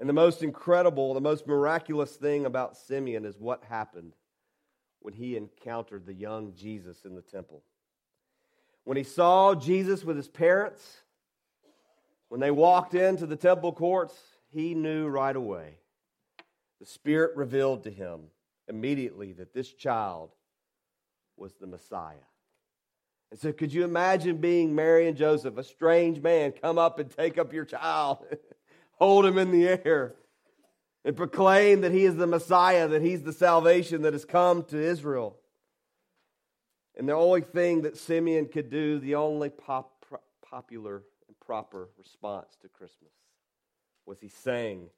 And 0.00 0.08
the 0.08 0.14
most 0.14 0.42
incredible, 0.42 1.12
the 1.12 1.20
most 1.20 1.46
miraculous 1.46 2.12
thing 2.16 2.46
about 2.46 2.76
Simeon 2.76 3.26
is 3.26 3.38
what 3.38 3.62
happened 3.64 4.14
when 5.00 5.12
he 5.12 5.36
encountered 5.36 6.06
the 6.06 6.14
young 6.14 6.54
Jesus 6.54 7.04
in 7.04 7.14
the 7.14 7.22
temple. 7.22 7.62
When 8.84 8.96
he 8.96 9.04
saw 9.04 9.54
Jesus 9.54 10.04
with 10.04 10.16
his 10.16 10.28
parents, 10.28 11.02
when 12.28 12.40
they 12.40 12.50
walked 12.50 12.94
into 12.94 13.26
the 13.26 13.36
temple 13.36 13.72
courts, 13.72 14.14
he 14.50 14.74
knew 14.74 15.06
right 15.06 15.36
away. 15.36 15.79
The 16.80 16.86
Spirit 16.86 17.36
revealed 17.36 17.84
to 17.84 17.90
him 17.90 18.22
immediately 18.68 19.32
that 19.34 19.52
this 19.52 19.70
child 19.70 20.30
was 21.36 21.52
the 21.54 21.66
Messiah. 21.66 22.14
And 23.30 23.38
so, 23.38 23.52
could 23.52 23.72
you 23.72 23.84
imagine 23.84 24.38
being 24.38 24.74
Mary 24.74 25.06
and 25.06 25.16
Joseph, 25.16 25.56
a 25.56 25.62
strange 25.62 26.20
man, 26.20 26.52
come 26.52 26.78
up 26.78 26.98
and 26.98 27.10
take 27.10 27.38
up 27.38 27.52
your 27.52 27.64
child, 27.64 28.24
hold 28.92 29.26
him 29.26 29.38
in 29.38 29.52
the 29.52 29.68
air, 29.68 30.14
and 31.04 31.16
proclaim 31.16 31.82
that 31.82 31.92
he 31.92 32.04
is 32.04 32.16
the 32.16 32.26
Messiah, 32.26 32.88
that 32.88 33.02
he's 33.02 33.22
the 33.22 33.32
salvation 33.32 34.02
that 34.02 34.14
has 34.14 34.24
come 34.24 34.64
to 34.64 34.78
Israel? 34.78 35.36
And 36.96 37.08
the 37.08 37.12
only 37.12 37.42
thing 37.42 37.82
that 37.82 37.96
Simeon 37.96 38.46
could 38.46 38.68
do, 38.68 38.98
the 38.98 39.14
only 39.14 39.48
pop, 39.48 40.04
popular 40.42 41.02
and 41.28 41.38
proper 41.38 41.88
response 41.96 42.56
to 42.62 42.68
Christmas, 42.68 43.12
was 44.06 44.18
he 44.20 44.28
sang. 44.28 44.88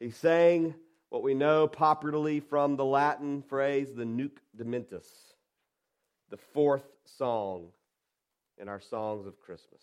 He 0.00 0.10
sang 0.10 0.74
what 1.10 1.22
we 1.22 1.34
know 1.34 1.66
popularly 1.66 2.40
from 2.40 2.76
the 2.76 2.84
Latin 2.84 3.42
phrase, 3.42 3.94
the 3.94 4.04
Nunc 4.04 4.40
Dimittis 4.56 5.06
the 6.30 6.36
fourth 6.36 6.86
song 7.04 7.68
in 8.58 8.68
our 8.68 8.80
songs 8.80 9.26
of 9.26 9.40
Christmas. 9.40 9.82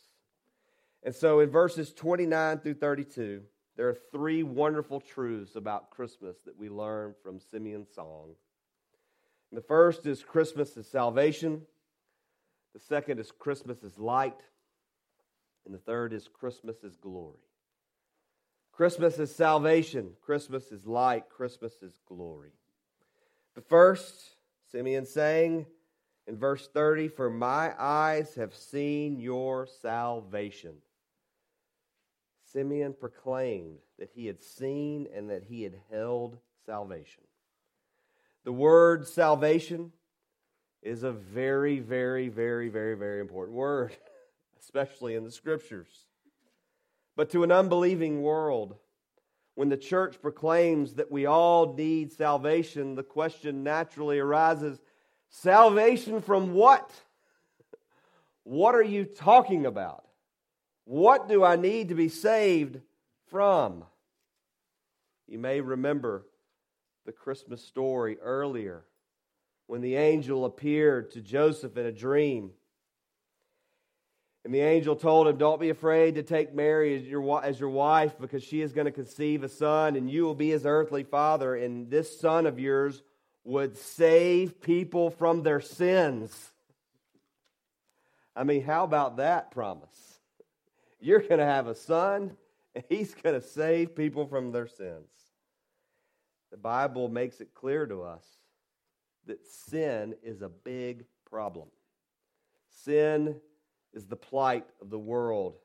And 1.04 1.14
so 1.14 1.40
in 1.40 1.50
verses 1.50 1.94
29 1.94 2.60
through 2.60 2.76
32, 2.76 3.42
there 3.76 3.90
are 3.90 3.98
three 4.12 4.44
wonderful 4.44 5.00
truths 5.00 5.56
about 5.56 5.90
Christmas 5.90 6.38
that 6.46 6.58
we 6.58 6.70
learn 6.70 7.14
from 7.24 7.40
Simeon's 7.40 7.94
song. 7.94 8.36
And 9.52 9.58
the 9.58 9.66
first 9.66 10.06
is 10.06 10.24
Christmas 10.24 10.76
is 10.78 10.88
salvation. 10.88 11.62
The 12.74 12.80
second 12.80 13.20
is 13.20 13.32
Christmas 13.32 13.84
is 13.84 13.98
light. 13.98 14.42
And 15.66 15.74
the 15.74 15.80
third 15.80 16.14
is 16.14 16.28
Christmas 16.28 16.84
is 16.84 16.96
glory. 16.98 17.40
Christmas 18.74 19.20
is 19.20 19.34
salvation. 19.34 20.14
Christmas 20.22 20.72
is 20.72 20.86
light. 20.86 21.30
Christmas 21.30 21.74
is 21.84 22.00
glory. 22.08 22.52
But 23.54 23.70
first, 23.70 24.16
Simeon 24.72 25.06
sang, 25.06 25.68
in 26.28 26.38
verse 26.38 26.68
30 26.74 27.08
For 27.10 27.30
my 27.30 27.74
eyes 27.80 28.34
have 28.36 28.56
seen 28.56 29.20
your 29.20 29.68
salvation. 29.68 30.74
Simeon 32.52 32.94
proclaimed 33.00 33.78
that 34.00 34.10
he 34.14 34.26
had 34.26 34.42
seen 34.42 35.08
and 35.14 35.30
that 35.30 35.44
he 35.44 35.64
had 35.64 35.76
held 35.92 36.38
salvation. 36.66 37.24
The 38.44 38.52
word 38.52 39.08
salvation 39.08 39.92
is 40.82 41.04
a 41.04 41.12
very, 41.12 41.80
very, 41.80 42.28
very, 42.28 42.70
very, 42.70 42.96
very 42.96 43.22
important 43.22 43.56
word, 43.56 43.96
especially 44.60 45.16
in 45.16 45.24
the 45.24 45.32
scriptures. 45.32 46.08
But 47.16 47.30
to 47.32 47.44
an 47.44 47.52
unbelieving 47.52 48.22
world, 48.22 48.76
when 49.56 49.70
the 49.70 49.78
church 49.78 50.22
proclaims 50.22 50.96
that 50.96 51.12
we 51.12 51.26
all 51.26 51.74
need 51.74 52.12
salvation, 52.12 52.96
the 52.96 53.04
question 53.04 53.64
naturally 53.64 54.20
arises 54.20 54.80
Salvation 55.36 56.22
from 56.22 56.54
what? 56.54 56.92
What 58.44 58.76
are 58.76 58.84
you 58.84 59.04
talking 59.04 59.66
about? 59.66 60.06
What 60.86 61.28
do 61.28 61.44
I 61.44 61.56
need 61.56 61.90
to 61.90 61.96
be 61.96 62.08
saved 62.08 62.80
from? 63.32 63.84
You 65.28 65.40
may 65.40 65.60
remember 65.60 66.28
the 67.08 67.12
Christmas 67.12 67.66
story 67.66 68.20
earlier 68.22 68.86
when 69.66 69.82
the 69.82 69.96
angel 69.96 70.46
appeared 70.46 71.10
to 71.12 71.22
Joseph 71.22 71.78
in 71.78 71.88
a 71.88 71.92
dream. 71.92 72.52
And 74.46 74.54
the 74.54 74.60
angel 74.60 74.96
told 74.96 75.28
him, 75.28 75.38
Don't 75.38 75.62
be 75.62 75.70
afraid 75.70 76.16
to 76.16 76.24
take 76.24 76.54
Mary 76.54 76.96
as 76.98 77.04
your, 77.04 77.44
as 77.44 77.60
your 77.60 77.70
wife 77.70 78.18
because 78.20 78.44
she 78.44 78.62
is 78.62 78.74
going 78.74 78.86
to 78.86 78.92
conceive 78.92 79.44
a 79.44 79.50
son 79.50 79.96
and 79.96 80.10
you 80.10 80.24
will 80.24 80.36
be 80.36 80.50
his 80.50 80.66
earthly 80.66 81.04
father, 81.04 81.56
and 81.56 81.90
this 81.90 82.20
son 82.20 82.46
of 82.46 82.60
yours 82.60 83.02
would 83.46 83.78
save 83.78 84.62
people 84.62 85.10
from 85.10 85.44
their 85.44 85.62
sins. 85.62 86.52
I 88.36 88.44
mean, 88.44 88.64
how 88.64 88.84
about 88.84 89.18
that 89.18 89.52
promise? 89.52 90.20
You're 91.00 91.20
going 91.20 91.40
to 91.40 91.46
have 91.46 91.68
a 91.68 91.76
son, 91.76 92.36
and 92.74 92.84
he's 92.90 93.14
going 93.14 93.40
to 93.40 93.46
save 93.46 93.96
people 93.96 94.26
from 94.26 94.52
their 94.52 94.68
sins. 94.68 95.10
The 96.52 96.58
Bible 96.58 97.10
makes 97.10 97.42
it 97.42 97.54
clear 97.54 97.86
to 97.86 98.04
us 98.04 98.24
that 99.28 99.46
sin 99.46 100.16
is 100.24 100.42
a 100.42 100.50
big 100.50 101.06
problem. 101.30 101.68
Sin 102.84 103.40
is 103.94 104.06
the 104.06 104.16
plight 104.16 104.66
of 104.82 104.90
the 104.90 105.00
world. 105.00 105.56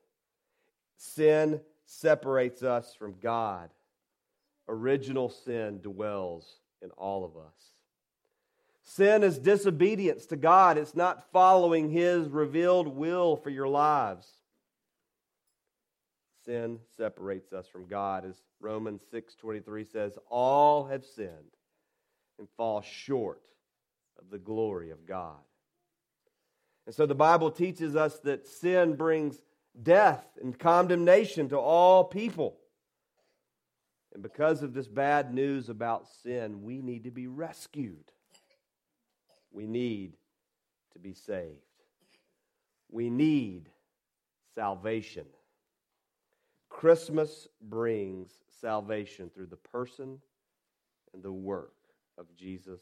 Sin 0.97 1.61
separates 1.85 2.63
us 2.63 2.95
from 2.95 3.15
God. 3.21 3.71
Original 4.69 5.31
sin 5.31 5.81
dwells 5.81 6.61
in 6.83 6.91
all 6.91 7.25
of 7.25 7.37
us. 7.37 7.73
Sin 8.85 9.23
is 9.23 9.39
disobedience 9.39 10.27
to 10.27 10.37
God, 10.37 10.79
it's 10.79 10.97
not 10.97 11.31
following 11.31 11.91
His 11.91 12.29
revealed 12.29 12.89
will 12.89 13.37
for 13.37 13.51
your 13.51 13.69
lives. 13.69 14.27
Sin 16.45 16.81
separates 16.97 17.53
us 17.53 17.69
from 17.69 17.87
God, 17.87 18.25
as 18.25 18.41
Romans 18.61 19.03
6:23 19.13 19.91
says, 19.93 20.19
all 20.31 20.87
have 20.87 21.05
sinned 21.05 21.57
and 22.39 22.49
fall 22.57 22.81
short 22.81 23.43
of 24.19 24.31
the 24.31 24.39
glory 24.39 24.91
of 24.91 25.07
God. 25.07 25.37
And 26.89 26.95
so 26.95 27.05
the 27.05 27.15
Bible 27.15 27.51
teaches 27.51 27.97
us 27.97 28.19
that 28.21 28.47
sin 28.49 28.95
brings 28.95 29.43
death 29.83 30.25
and 30.41 30.59
condemnation 30.59 31.51
to 31.51 31.59
all 31.59 32.03
people. 32.03 32.57
And 34.15 34.23
because 34.23 34.63
of 34.63 34.73
this 34.73 34.89
bad 34.89 35.35
news 35.35 35.69
about 35.69 36.07
sin, 36.23 36.63
we 36.63 36.81
need 36.81 37.05
to 37.05 37.11
be 37.11 37.27
rescued. 37.27 38.11
We 39.53 39.67
need 39.67 40.17
to 40.95 40.99
be 40.99 41.13
saved. 41.13 41.59
We 42.91 43.11
need 43.11 43.69
salvation. 44.55 45.27
Christmas 46.71 47.49
brings 47.61 48.31
salvation 48.63 49.29
through 49.35 49.49
the 49.49 49.57
person 49.57 50.23
and 51.13 51.23
the 51.23 51.31
work 51.31 51.75
of 52.17 52.35
Jesus 52.35 52.81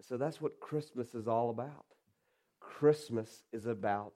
so 0.00 0.16
that's 0.16 0.40
what 0.40 0.60
Christmas 0.60 1.14
is 1.14 1.26
all 1.26 1.50
about. 1.50 1.86
Christmas 2.60 3.42
is 3.52 3.66
about 3.66 4.12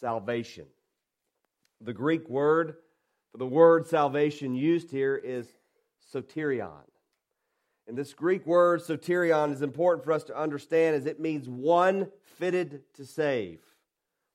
salvation. 0.00 0.66
The 1.80 1.92
Greek 1.92 2.28
word 2.28 2.76
for 3.30 3.38
the 3.38 3.46
word 3.46 3.86
salvation 3.86 4.54
used 4.54 4.90
here 4.90 5.16
is 5.16 5.46
soterion. 6.12 6.84
And 7.86 7.96
this 7.96 8.14
Greek 8.14 8.46
word 8.46 8.80
soterion 8.80 9.52
is 9.52 9.62
important 9.62 10.04
for 10.04 10.12
us 10.12 10.24
to 10.24 10.38
understand 10.38 10.96
as 10.96 11.06
it 11.06 11.20
means 11.20 11.48
one 11.48 12.08
fitted 12.38 12.82
to 12.94 13.04
save. 13.04 13.60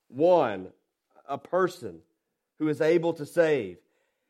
One, 0.08 0.70
a 1.28 1.38
person 1.38 2.00
who 2.60 2.68
is 2.68 2.82
able 2.82 3.14
to 3.14 3.26
save. 3.26 3.78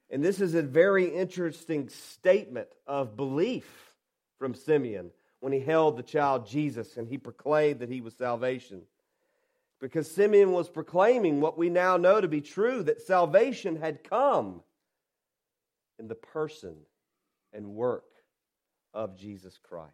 And 0.09 0.23
this 0.23 0.41
is 0.41 0.55
a 0.55 0.61
very 0.61 1.05
interesting 1.05 1.89
statement 1.89 2.67
of 2.85 3.15
belief 3.15 3.95
from 4.39 4.53
Simeon 4.53 5.11
when 5.43 5.51
he 5.51 5.59
held 5.59 5.97
the 5.97 6.03
child 6.03 6.47
Jesus 6.47 6.95
and 6.95 7.05
he 7.05 7.17
proclaimed 7.17 7.81
that 7.81 7.89
he 7.89 7.99
was 7.99 8.13
salvation 8.13 8.81
because 9.81 10.09
Simeon 10.09 10.53
was 10.53 10.69
proclaiming 10.69 11.41
what 11.41 11.57
we 11.57 11.69
now 11.69 11.97
know 11.97 12.21
to 12.21 12.29
be 12.29 12.39
true 12.39 12.81
that 12.83 13.01
salvation 13.01 13.75
had 13.75 14.05
come 14.05 14.61
in 15.99 16.07
the 16.07 16.15
person 16.15 16.77
and 17.51 17.75
work 17.75 18.05
of 18.93 19.17
Jesus 19.17 19.59
Christ. 19.61 19.91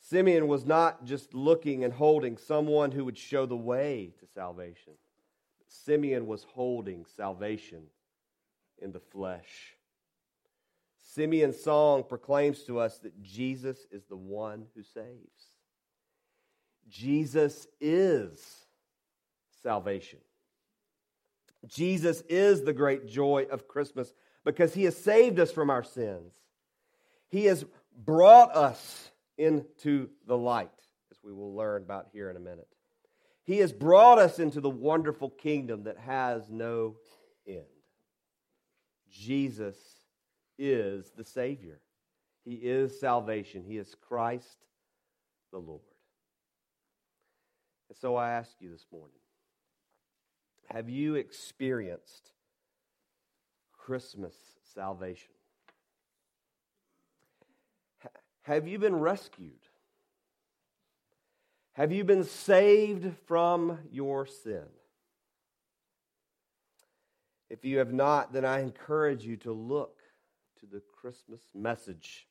Simeon 0.00 0.48
was 0.48 0.64
not 0.64 1.04
just 1.04 1.34
looking 1.34 1.84
and 1.84 1.92
holding 1.92 2.38
someone 2.38 2.92
who 2.92 3.04
would 3.04 3.18
show 3.18 3.44
the 3.44 3.54
way 3.54 4.14
to 4.18 4.26
salvation. 4.34 4.94
Simeon 5.68 6.26
was 6.26 6.46
holding 6.54 7.04
salvation 7.04 7.82
in 8.78 8.92
the 8.92 9.00
flesh. 9.00 9.76
Simeon's 11.14 11.60
song 11.60 12.04
proclaims 12.08 12.62
to 12.62 12.78
us 12.78 12.98
that 12.98 13.20
Jesus 13.20 13.84
is 13.90 14.04
the 14.04 14.16
one 14.16 14.66
who 14.76 14.82
saves. 14.84 15.56
Jesus 16.88 17.66
is 17.80 18.40
salvation. 19.60 20.20
Jesus 21.66 22.22
is 22.28 22.62
the 22.62 22.72
great 22.72 23.08
joy 23.08 23.46
of 23.50 23.66
Christmas 23.66 24.14
because 24.44 24.72
he 24.72 24.84
has 24.84 24.96
saved 24.96 25.40
us 25.40 25.50
from 25.50 25.68
our 25.68 25.82
sins. 25.82 26.32
He 27.28 27.46
has 27.46 27.64
brought 27.96 28.54
us 28.54 29.10
into 29.36 30.10
the 30.28 30.38
light, 30.38 30.70
as 31.10 31.18
we 31.24 31.32
will 31.32 31.56
learn 31.56 31.82
about 31.82 32.06
here 32.12 32.30
in 32.30 32.36
a 32.36 32.40
minute. 32.40 32.68
He 33.42 33.58
has 33.58 33.72
brought 33.72 34.20
us 34.20 34.38
into 34.38 34.60
the 34.60 34.70
wonderful 34.70 35.30
kingdom 35.30 35.84
that 35.84 35.98
has 35.98 36.48
no 36.50 36.94
end. 37.48 37.64
Jesus 39.10 39.76
is 40.60 41.10
the 41.16 41.24
Savior. 41.24 41.80
He 42.44 42.54
is 42.54 43.00
salvation. 43.00 43.64
He 43.66 43.78
is 43.78 43.96
Christ 44.08 44.58
the 45.50 45.58
Lord. 45.58 45.80
And 47.88 47.98
so 47.98 48.14
I 48.14 48.30
ask 48.30 48.52
you 48.60 48.70
this 48.70 48.86
morning 48.92 49.16
have 50.70 50.88
you 50.88 51.16
experienced 51.16 52.30
Christmas 53.72 54.34
salvation? 54.74 55.32
Have 58.42 58.68
you 58.68 58.78
been 58.78 58.96
rescued? 58.96 59.52
Have 61.72 61.92
you 61.92 62.04
been 62.04 62.24
saved 62.24 63.12
from 63.26 63.78
your 63.90 64.26
sin? 64.26 64.66
If 67.48 67.64
you 67.64 67.78
have 67.78 67.92
not, 67.92 68.32
then 68.32 68.44
I 68.44 68.60
encourage 68.60 69.24
you 69.24 69.36
to 69.38 69.52
look 69.52 69.99
to 70.60 70.66
the 70.66 70.82
Christmas 71.00 71.40
message. 71.54 72.26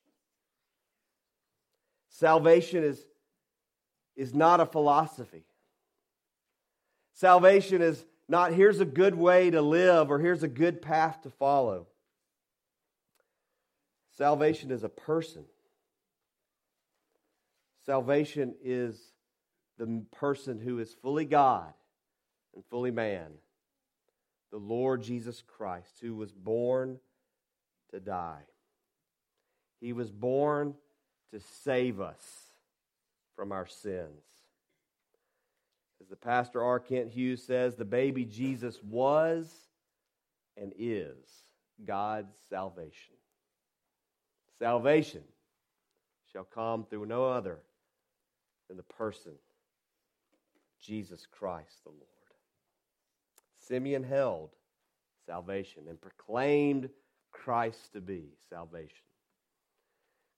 Salvation 2.10 2.84
is, 2.84 3.04
is 4.16 4.34
not 4.34 4.60
a 4.60 4.66
philosophy. 4.66 5.46
Salvation 7.14 7.82
is 7.82 8.06
not 8.28 8.54
here's 8.54 8.80
a 8.80 8.86
good 8.86 9.16
way 9.16 9.50
to 9.50 9.62
live 9.62 10.12
or 10.12 10.20
here's 10.20 10.44
a 10.44 10.48
good 10.48 10.82
path 10.82 11.22
to 11.24 11.30
follow. 11.30 11.88
Salvation 14.16 14.70
is 14.70 14.84
a 14.84 14.90
person. 14.90 15.46
Salvation 17.86 18.54
is 18.64 19.00
the 19.78 20.04
person 20.12 20.60
who 20.60 20.80
is 20.80 20.94
fully 20.94 21.26
God 21.26 21.74
and 22.54 22.64
fully 22.70 22.92
man, 22.92 23.32
the 24.52 24.58
Lord 24.58 25.02
Jesus 25.02 25.42
Christ, 25.42 25.98
who 26.02 26.16
was 26.16 26.32
born 26.32 27.00
to 27.92 28.00
die. 28.00 28.42
He 29.80 29.94
was 29.94 30.12
born 30.12 30.76
to 31.32 31.40
save 31.64 32.02
us 32.02 32.24
from 33.36 33.52
our 33.52 33.68
sins. 33.68 34.24
As 36.02 36.08
the 36.08 36.16
pastor 36.16 36.64
R. 36.64 36.80
Kent 36.80 37.12
Hughes 37.12 37.44
says, 37.44 37.76
the 37.76 37.86
baby 37.86 38.26
Jesus 38.26 38.82
was 38.84 39.54
and 40.58 40.74
is 40.78 41.16
God's 41.86 42.34
salvation. 42.50 43.16
Salvation 44.58 45.24
shall 46.32 46.44
come 46.44 46.84
through 46.84 47.06
no 47.06 47.26
other 47.26 47.60
than 48.68 48.78
the 48.78 48.84
person, 48.84 49.34
Jesus 50.82 51.26
Christ 51.26 51.84
the 51.84 51.90
Lord. 51.90 52.04
Simeon 53.68 54.04
held 54.04 54.50
salvation 55.26 55.84
and 55.88 56.00
proclaimed 56.02 56.90
Christ 57.32 57.94
to 57.94 58.02
be 58.02 58.26
salvation. 58.50 59.06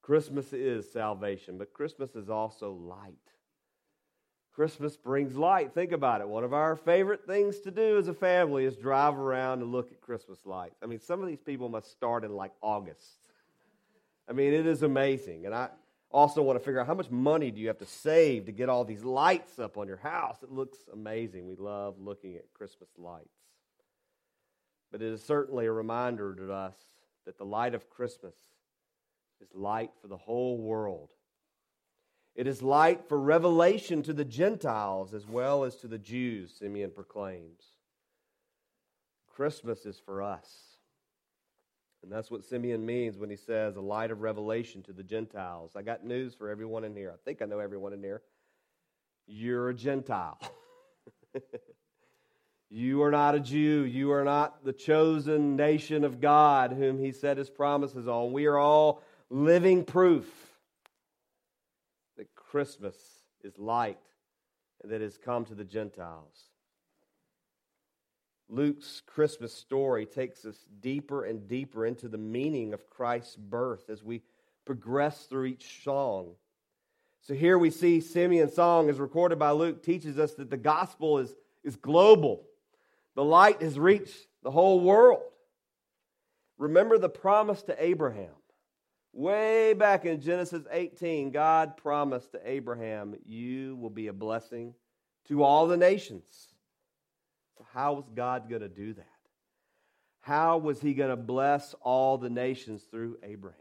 Christmas 0.02 0.52
is 0.54 0.92
salvation, 0.92 1.58
but 1.58 1.74
Christmas 1.74 2.16
is 2.16 2.30
also 2.30 2.74
light. 2.74 3.14
Christmas 4.54 4.98
brings 4.98 5.36
light. 5.36 5.74
Think 5.74 5.92
about 5.92 6.22
it. 6.22 6.28
One 6.28 6.44
of 6.44 6.54
our 6.54 6.76
favorite 6.76 7.26
things 7.26 7.60
to 7.60 7.72
do 7.72 7.98
as 7.98 8.08
a 8.08 8.14
family 8.14 8.66
is 8.66 8.76
drive 8.76 9.18
around 9.18 9.62
and 9.62 9.72
look 9.72 9.92
at 9.92 10.02
Christmas 10.02 10.46
lights. 10.46 10.76
I 10.84 10.88
mean, 10.88 11.00
some 11.00 11.22
of 11.22 11.28
these 11.28 11.40
people 11.40 11.70
must 11.70 11.90
start 11.90 12.26
in 12.26 12.36
like 12.36 12.52
August. 12.62 13.20
I 14.30 14.34
mean, 14.34 14.54
it 14.54 14.66
is 14.66 14.84
amazing. 14.84 15.46
And 15.46 15.56
I 15.56 15.70
also 16.10 16.42
want 16.42 16.60
to 16.60 16.66
figure 16.66 16.82
out 16.82 16.88
how 16.88 16.94
much 16.94 17.10
money 17.10 17.50
do 17.50 17.62
you 17.62 17.68
have 17.68 17.78
to 17.78 17.86
save 17.86 18.46
to 18.46 18.52
get 18.52 18.68
all 18.68 18.84
these 18.84 19.04
lights 19.04 19.58
up 19.58 19.78
on 19.78 19.88
your 19.88 19.98
house? 19.98 20.44
It 20.44 20.52
looks 20.52 20.78
amazing. 20.92 21.48
We 21.48 21.56
love 21.56 21.96
looking 22.00 22.36
at 22.36 22.44
Christmas 22.54 22.90
lights. 22.98 23.41
But 24.92 25.02
it 25.02 25.14
is 25.14 25.24
certainly 25.24 25.66
a 25.66 25.72
reminder 25.72 26.36
to 26.36 26.52
us 26.52 26.76
that 27.26 27.38
the 27.38 27.46
light 27.46 27.74
of 27.74 27.90
Christmas 27.90 28.36
is 29.42 29.54
light 29.54 29.92
for 30.02 30.08
the 30.08 30.18
whole 30.18 30.58
world. 30.58 31.12
It 32.36 32.48
is 32.48 32.62
light 32.62 33.08
for 33.08 33.20
revelation 33.20 34.04
to 34.04 34.14
the 34.14 34.26
Gentiles 34.26 35.14
as 35.14 35.28
well 35.28 35.64
as 35.64 35.76
to 35.78 35.88
the 35.88 35.98
Jews, 35.98 36.54
Simeon 36.58 36.92
proclaims. 36.92 37.64
Christmas 39.28 39.86
is 39.86 40.00
for 40.00 40.22
us. 40.22 40.72
And 42.04 42.12
that's 42.12 42.32
what 42.32 42.44
Simeon 42.44 42.86
means 42.86 43.18
when 43.18 43.30
he 43.30 43.36
says 43.36 43.76
a 43.76 43.82
light 43.82 44.12
of 44.12 44.22
revelation 44.22 44.82
to 44.84 44.94
the 44.94 45.04
Gentiles. 45.04 45.74
I 45.76 45.84
got 45.84 46.04
news 46.04 46.34
for 46.34 46.50
everyone 46.50 46.84
in 46.84 46.96
here. 46.96 47.12
I 47.14 47.18
think 47.24 47.42
I 47.42 47.46
know 47.46 47.60
everyone 47.60 47.94
in 47.94 48.02
here. 48.02 48.22
You're 49.28 49.70
a 49.70 49.74
Gentile. 49.74 50.40
you 52.74 53.04
are 53.04 53.12
not 53.12 53.36
a 53.36 53.40
Jew. 53.42 53.84
You 53.84 54.14
are 54.14 54.24
not 54.24 54.64
the 54.64 54.72
chosen 54.72 55.58
nation 55.58 56.06
of 56.06 56.22
God 56.22 56.72
whom 56.72 57.00
he 57.00 57.12
set 57.12 57.36
his 57.36 57.50
promises 57.50 58.08
on. 58.08 58.32
We 58.32 58.46
are 58.46 58.58
all 58.58 59.04
living 59.30 59.84
proof 59.84 60.26
that 62.16 62.34
Christmas 62.34 62.96
is 63.44 63.60
light 63.60 64.00
and 64.82 64.90
that 64.90 65.02
has 65.02 65.18
come 65.18 65.44
to 65.46 65.54
the 65.54 65.66
Gentiles. 65.66 66.46
Luke's 68.48 69.02
Christmas 69.06 69.54
story 69.54 70.06
takes 70.06 70.46
us 70.46 70.58
deeper 70.80 71.26
and 71.26 71.50
deeper 71.50 71.86
into 71.86 72.08
the 72.08 72.18
meaning 72.18 72.74
of 72.74 72.90
Christ's 72.90 73.36
birth 73.36 73.90
as 73.90 74.02
we 74.02 74.22
progress 74.66 75.26
through 75.26 75.46
each 75.46 75.84
song. 75.84 76.36
So 77.22 77.34
here 77.34 77.58
we 77.58 77.70
see 77.70 78.00
Simeon's 78.00 78.56
song, 78.56 78.90
as 78.90 78.98
recorded 78.98 79.40
by 79.40 79.52
Luke, 79.52 79.84
teaches 79.84 80.18
us 80.18 80.36
that 80.36 80.50
the 80.50 80.58
gospel 80.58 81.18
is, 81.18 81.36
is 81.66 81.76
global. 81.76 82.46
The 83.16 83.24
light 83.24 83.62
has 83.62 83.78
reached 83.78 84.28
the 84.44 84.52
whole 84.52 84.80
world. 84.80 85.22
Remember 86.58 86.98
the 86.98 87.10
promise 87.10 87.64
to 87.64 87.84
Abraham 87.84 88.32
Way 89.14 89.74
back 89.74 90.06
in 90.06 90.22
Genesis 90.22 90.64
18, 90.72 91.32
God 91.32 91.76
promised 91.76 92.32
to 92.32 92.40
Abraham, 92.46 93.16
You 93.26 93.76
will 93.76 93.90
be 93.90 94.08
a 94.08 94.14
blessing 94.14 94.74
to 95.28 95.44
all 95.44 95.68
the 95.68 95.76
nations. 95.76 96.24
So, 97.58 97.66
how 97.74 97.94
was 97.94 98.06
God 98.16 98.50
going 98.50 98.62
to 98.62 98.70
do 98.70 98.94
that? 98.94 99.06
How 100.22 100.60
was 100.60 100.80
He 100.80 100.94
going 100.94 101.10
to 101.10 101.18
bless 101.18 101.76
all 101.82 102.18
the 102.18 102.30
nations 102.30 102.84
through 102.84 103.18
Abraham? 103.22 103.60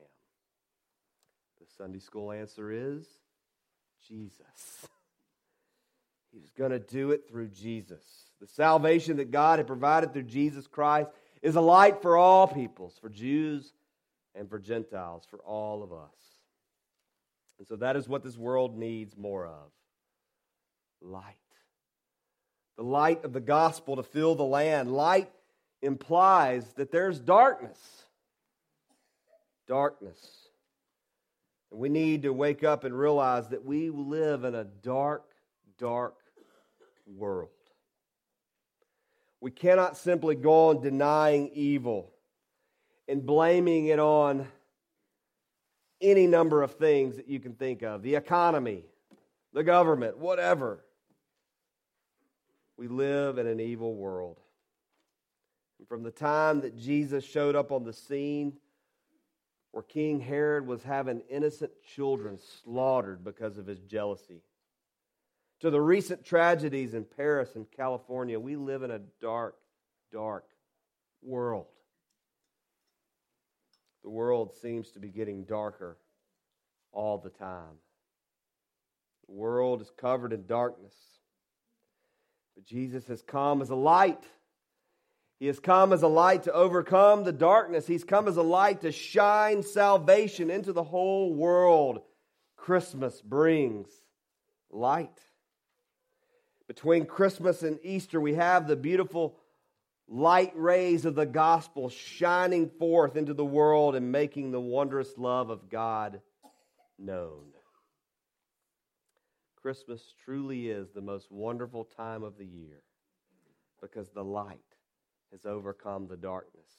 The 1.59 1.67
Sunday 1.77 1.99
school 1.99 2.31
answer 2.31 2.71
is 2.71 3.05
Jesus. 4.07 4.87
He 6.33 6.39
was 6.39 6.51
going 6.53 6.71
to 6.71 6.79
do 6.79 7.11
it 7.11 7.29
through 7.29 7.49
Jesus. 7.49 8.03
The 8.41 8.47
salvation 8.47 9.17
that 9.17 9.31
God 9.31 9.59
had 9.59 9.67
provided 9.67 10.13
through 10.13 10.25
Jesus 10.25 10.67
Christ 10.67 11.11
is 11.43 11.57
a 11.57 11.61
light 11.61 12.03
for 12.03 12.17
all 12.17 12.47
peoples, 12.47 12.97
for 13.01 13.09
Jews 13.09 13.73
and 14.35 14.49
for 14.49 14.59
Gentiles, 14.59 15.25
for 15.29 15.39
all 15.41 15.83
of 15.83 15.93
us. 15.93 16.15
And 17.59 17.67
so 17.67 17.77
that 17.77 17.97
is 17.97 18.09
what 18.09 18.23
this 18.23 18.39
world 18.39 18.79
needs 18.79 19.17
more 19.17 19.47
of 19.47 19.71
light. 21.03 21.37
The 22.77 22.85
light 22.85 23.25
of 23.25 23.33
the 23.33 23.41
gospel 23.41 23.97
to 23.97 24.03
fill 24.03 24.35
the 24.35 24.43
land. 24.43 24.93
Light 24.93 25.31
implies 25.83 26.65
that 26.75 26.91
there's 26.91 27.19
darkness. 27.19 27.79
Darkness. 29.67 30.19
And 31.71 31.81
we 31.81 31.89
need 31.89 32.23
to 32.23 32.33
wake 32.33 32.65
up 32.65 32.85
and 32.85 32.99
realize 32.99 33.49
that 33.49 33.65
we 33.65 33.91
live 33.91 34.45
in 34.45 34.55
a 34.55 34.65
dark, 34.65 35.30
dark 35.81 36.15
world. 37.07 37.49
We 39.41 39.51
cannot 39.51 39.97
simply 39.97 40.35
go 40.35 40.69
on 40.69 40.83
denying 40.83 41.51
evil 41.55 42.13
and 43.09 43.25
blaming 43.25 43.87
it 43.87 43.99
on 43.99 44.47
any 46.01 46.27
number 46.27 46.63
of 46.63 46.75
things 46.75 47.17
that 47.17 47.29
you 47.29 47.41
can 47.41 47.55
think 47.55 47.83
of 47.83 48.03
the 48.03 48.15
economy, 48.15 48.85
the 49.53 49.65
government, 49.65 50.19
whatever. 50.19 50.85
We 52.77 52.87
live 52.87 53.39
in 53.39 53.47
an 53.47 53.61
evil 53.61 53.95
world. 53.95 54.39
And 55.79 55.89
from 55.89 56.03
the 56.03 56.11
time 56.11 56.61
that 56.61 56.79
Jesus 56.79 57.25
showed 57.25 57.57
up 57.57 57.73
on 57.73 57.85
the 57.85 57.93
scene, 57.93 58.53
where 59.73 59.83
King 59.83 60.21
Herod 60.21 60.67
was 60.67 60.83
having 60.83 61.23
innocent 61.31 61.71
children 61.95 62.39
slaughtered 62.63 63.25
because 63.25 63.57
of 63.57 63.67
his 63.67 63.81
jealousy, 63.81 64.43
to 65.61 65.71
the 65.71 65.81
recent 65.81 66.25
tragedies 66.25 66.95
in 66.95 67.05
Paris 67.05 67.55
and 67.55 67.67
California. 67.71 68.41
We 68.41 68.57
live 68.57 68.83
in 68.83 68.91
a 68.91 69.01
dark, 69.21 69.57
dark 70.13 70.47
world. 71.23 71.67
The 74.03 74.11
world 74.11 74.55
seems 74.63 74.91
to 74.93 75.01
be 75.01 75.09
getting 75.09 75.45
darker 75.45 75.99
all 76.93 77.19
the 77.19 77.31
time. 77.31 77.79
The 79.29 79.35
world 79.35 79.83
is 79.83 79.91
covered 79.97 80.33
in 80.33 80.47
darkness. 80.47 80.95
But 82.55 82.65
Jesus 82.65 83.07
has 83.09 83.23
come 83.23 83.61
as 83.61 83.71
a 83.71 83.77
light. 83.77 84.25
He 85.39 85.47
has 85.47 85.61
come 85.61 85.93
as 85.93 86.03
a 86.03 86.09
light 86.09 86.45
to 86.45 86.53
overcome 86.53 87.25
the 87.25 87.33
darkness. 87.33 87.87
He's 87.87 88.05
come 88.05 88.29
as 88.29 88.39
a 88.39 88.43
light 88.43 88.81
to 88.81 88.93
shine 88.93 89.63
salvation 89.63 90.51
into 90.51 90.73
the 90.73 90.83
whole 90.83 91.35
world. 91.35 92.01
Christmas 92.57 93.21
brings 93.21 93.89
light. 94.71 95.19
Between 96.71 97.05
Christmas 97.05 97.65
and 97.65 97.81
Easter, 97.83 98.21
we 98.21 98.35
have 98.35 98.69
the 98.69 98.77
beautiful 98.77 99.35
light 100.07 100.53
rays 100.55 101.05
of 101.05 101.17
the 101.17 101.27
gospel 101.27 101.89
shining 101.89 102.69
forth 102.69 103.17
into 103.17 103.35
the 103.35 103.45
world 103.45 103.97
and 103.97 104.13
making 104.13 104.53
the 104.53 104.61
wondrous 104.61 105.19
love 105.19 105.51
of 105.51 105.69
God 105.69 106.21
known. 106.97 107.47
Christmas 109.61 110.15
truly 110.25 110.69
is 110.69 110.93
the 110.93 111.01
most 111.01 111.33
wonderful 111.33 111.83
time 111.83 112.23
of 112.23 112.39
the 112.39 112.47
year 112.47 112.83
because 113.83 114.11
the 114.11 114.23
light 114.23 114.61
has 115.33 115.45
overcome 115.45 116.07
the 116.07 116.17
darkness. 116.17 116.71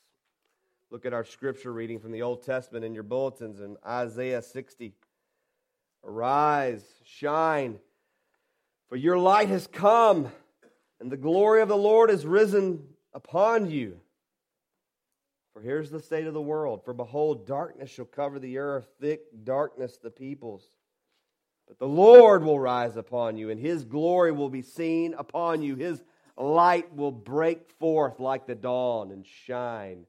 Look 0.90 1.06
at 1.06 1.12
our 1.12 1.26
scripture 1.26 1.74
reading 1.74 2.00
from 2.00 2.14
the 2.14 2.22
Old 2.22 2.46
Testament 2.46 2.86
in 2.86 2.94
your 2.94 3.04
bulletins 3.04 3.60
in 3.60 3.76
Isaiah 3.86 4.42
60. 4.42 4.94
Arise, 6.06 6.86
shine, 7.04 7.78
for 8.92 8.98
your 8.98 9.18
light 9.18 9.48
has 9.48 9.68
come, 9.68 10.30
and 11.00 11.10
the 11.10 11.16
glory 11.16 11.62
of 11.62 11.70
the 11.70 11.78
Lord 11.78 12.10
is 12.10 12.26
risen 12.26 12.84
upon 13.14 13.72
you. 13.72 13.98
For 15.54 15.62
here's 15.62 15.90
the 15.90 16.02
state 16.02 16.28
of 16.28 16.34
the 16.34 16.42
world. 16.42 16.84
For 16.84 16.94
behold, 16.94 17.48
darkness 17.48 17.90
shall 17.90 18.04
cover 18.04 18.38
the 18.38 18.58
earth, 18.58 18.90
thick 19.00 19.22
darkness 19.46 19.96
the 19.96 20.12
peoples. 20.12 20.66
But 21.70 21.80
the 21.80 21.88
Lord 21.88 22.44
will 22.44 22.60
rise 22.60 22.98
upon 22.98 23.38
you, 23.38 23.50
and 23.50 23.58
his 23.58 23.86
glory 23.86 24.34
will 24.34 24.50
be 24.50 24.62
seen 24.62 25.14
upon 25.18 25.62
you. 25.62 25.78
His 25.78 26.04
light 26.36 26.94
will 26.94 27.14
break 27.14 27.72
forth 27.80 28.20
like 28.20 28.46
the 28.46 28.56
dawn 28.56 29.12
and 29.12 29.26
shine 29.26 30.06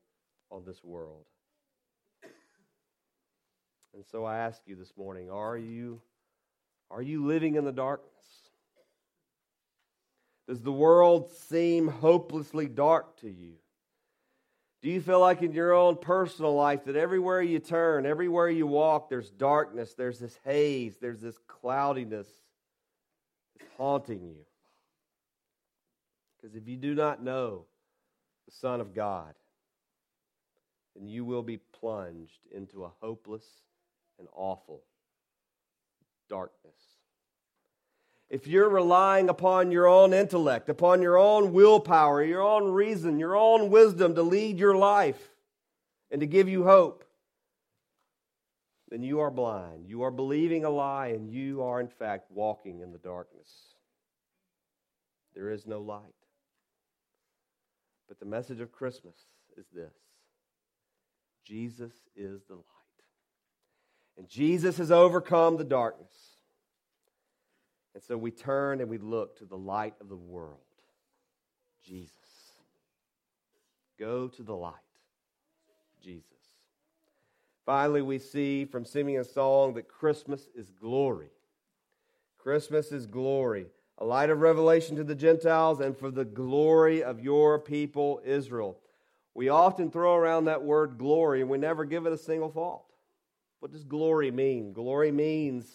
on 0.50 0.64
this 0.66 0.82
world. 0.82 1.24
And 3.94 4.04
so 4.10 4.24
I 4.24 4.38
ask 4.38 4.60
you 4.66 4.74
this 4.74 4.92
morning, 4.96 5.30
are 5.30 5.56
you 5.56 6.00
are 6.90 7.00
you 7.00 7.24
living 7.24 7.54
in 7.54 7.64
the 7.64 7.70
darkness? 7.70 8.10
Does 10.48 10.60
the 10.60 10.72
world 10.72 11.30
seem 11.30 11.88
hopelessly 11.88 12.66
dark 12.66 13.20
to 13.20 13.30
you? 13.30 13.54
Do 14.82 14.90
you 14.90 15.00
feel 15.00 15.20
like 15.20 15.42
in 15.42 15.52
your 15.52 15.72
own 15.72 15.96
personal 15.96 16.54
life 16.54 16.84
that 16.86 16.96
everywhere 16.96 17.40
you 17.40 17.60
turn, 17.60 18.04
everywhere 18.04 18.48
you 18.50 18.66
walk, 18.66 19.08
there's 19.08 19.30
darkness, 19.30 19.94
there's 19.94 20.18
this 20.18 20.36
haze, 20.44 20.96
there's 21.00 21.20
this 21.20 21.38
cloudiness 21.46 22.26
that's 23.56 23.70
haunting 23.76 24.24
you? 24.24 24.44
Because 26.36 26.56
if 26.56 26.66
you 26.66 26.76
do 26.76 26.96
not 26.96 27.22
know 27.22 27.66
the 28.46 28.52
Son 28.52 28.80
of 28.80 28.92
God, 28.92 29.34
then 30.96 31.06
you 31.06 31.24
will 31.24 31.44
be 31.44 31.58
plunged 31.58 32.40
into 32.50 32.84
a 32.84 32.92
hopeless 33.00 33.46
and 34.18 34.26
awful 34.34 34.82
darkness 36.28 36.74
if 38.32 38.46
you're 38.46 38.70
relying 38.70 39.28
upon 39.28 39.70
your 39.70 39.86
own 39.86 40.14
intellect, 40.14 40.70
upon 40.70 41.02
your 41.02 41.18
own 41.18 41.52
willpower, 41.52 42.24
your 42.24 42.40
own 42.40 42.72
reason, 42.72 43.18
your 43.18 43.36
own 43.36 43.68
wisdom 43.68 44.14
to 44.14 44.22
lead 44.22 44.58
your 44.58 44.74
life 44.74 45.20
and 46.10 46.22
to 46.22 46.26
give 46.26 46.48
you 46.48 46.64
hope, 46.64 47.04
then 48.88 49.02
you 49.02 49.20
are 49.20 49.30
blind. 49.30 49.86
You 49.86 50.04
are 50.04 50.10
believing 50.10 50.64
a 50.64 50.70
lie, 50.70 51.08
and 51.08 51.30
you 51.30 51.62
are, 51.62 51.78
in 51.78 51.88
fact, 51.88 52.30
walking 52.30 52.80
in 52.80 52.90
the 52.90 52.98
darkness. 52.98 53.50
There 55.34 55.50
is 55.50 55.66
no 55.66 55.80
light. 55.80 56.00
But 58.08 58.18
the 58.18 58.24
message 58.24 58.60
of 58.60 58.72
Christmas 58.72 59.16
is 59.58 59.66
this 59.74 59.92
Jesus 61.44 61.92
is 62.16 62.40
the 62.44 62.54
light. 62.54 62.64
And 64.16 64.26
Jesus 64.26 64.78
has 64.78 64.90
overcome 64.90 65.58
the 65.58 65.64
darkness. 65.64 66.31
And 67.94 68.02
so 68.02 68.16
we 68.16 68.30
turn 68.30 68.80
and 68.80 68.88
we 68.88 68.98
look 68.98 69.38
to 69.38 69.44
the 69.44 69.56
light 69.56 69.94
of 70.00 70.08
the 70.08 70.16
world, 70.16 70.58
Jesus. 71.84 72.16
Go 73.98 74.28
to 74.28 74.42
the 74.42 74.54
light, 74.54 74.74
Jesus. 76.02 76.26
Finally, 77.64 78.02
we 78.02 78.18
see 78.18 78.64
from 78.64 78.84
Simeon's 78.84 79.30
song 79.30 79.74
that 79.74 79.88
Christmas 79.88 80.48
is 80.54 80.70
glory. 80.70 81.30
Christmas 82.38 82.90
is 82.90 83.06
glory, 83.06 83.66
a 83.98 84.04
light 84.04 84.30
of 84.30 84.40
revelation 84.40 84.96
to 84.96 85.04
the 85.04 85.14
Gentiles 85.14 85.78
and 85.78 85.96
for 85.96 86.10
the 86.10 86.24
glory 86.24 87.04
of 87.04 87.20
your 87.20 87.60
people, 87.60 88.20
Israel. 88.24 88.78
We 89.34 89.48
often 89.48 89.90
throw 89.90 90.16
around 90.16 90.46
that 90.46 90.64
word 90.64 90.98
glory 90.98 91.40
and 91.40 91.48
we 91.48 91.58
never 91.58 91.84
give 91.84 92.06
it 92.06 92.12
a 92.12 92.18
single 92.18 92.50
thought. 92.50 92.82
What 93.60 93.70
does 93.70 93.84
glory 93.84 94.32
mean? 94.32 94.72
Glory 94.72 95.12
means 95.12 95.66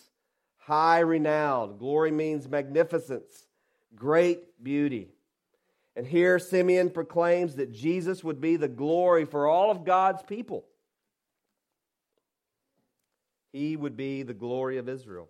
high 0.68 1.00
renowned. 1.00 1.80
Glory 1.80 2.12
means 2.12 2.50
magnificence, 2.50 3.48
great 3.96 4.62
beauty. 4.62 5.08
And 5.96 6.06
here 6.06 6.38
Simeon 6.40 6.90
proclaims 6.90 7.56
that 7.56 7.72
Jesus 7.72 8.22
would 8.22 8.42
be 8.42 8.58
the 8.58 8.68
glory 8.68 9.24
for 9.24 9.48
all 9.48 9.72
of 9.72 9.86
God's 9.86 10.24
people. 10.24 10.66
He 13.54 13.78
would 13.78 13.96
be 13.96 14.24
the 14.24 14.34
glory 14.34 14.78
of 14.78 14.90
Israel. 14.90 15.30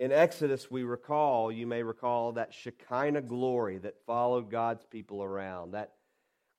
In 0.00 0.10
Exodus, 0.10 0.68
we 0.68 0.82
recall, 0.82 1.52
you 1.52 1.68
may 1.68 1.84
recall, 1.84 2.32
that 2.32 2.52
Shekinah 2.52 3.22
glory 3.22 3.78
that 3.78 4.04
followed 4.06 4.50
God's 4.50 4.84
people 4.84 5.22
around, 5.22 5.70
that 5.70 5.92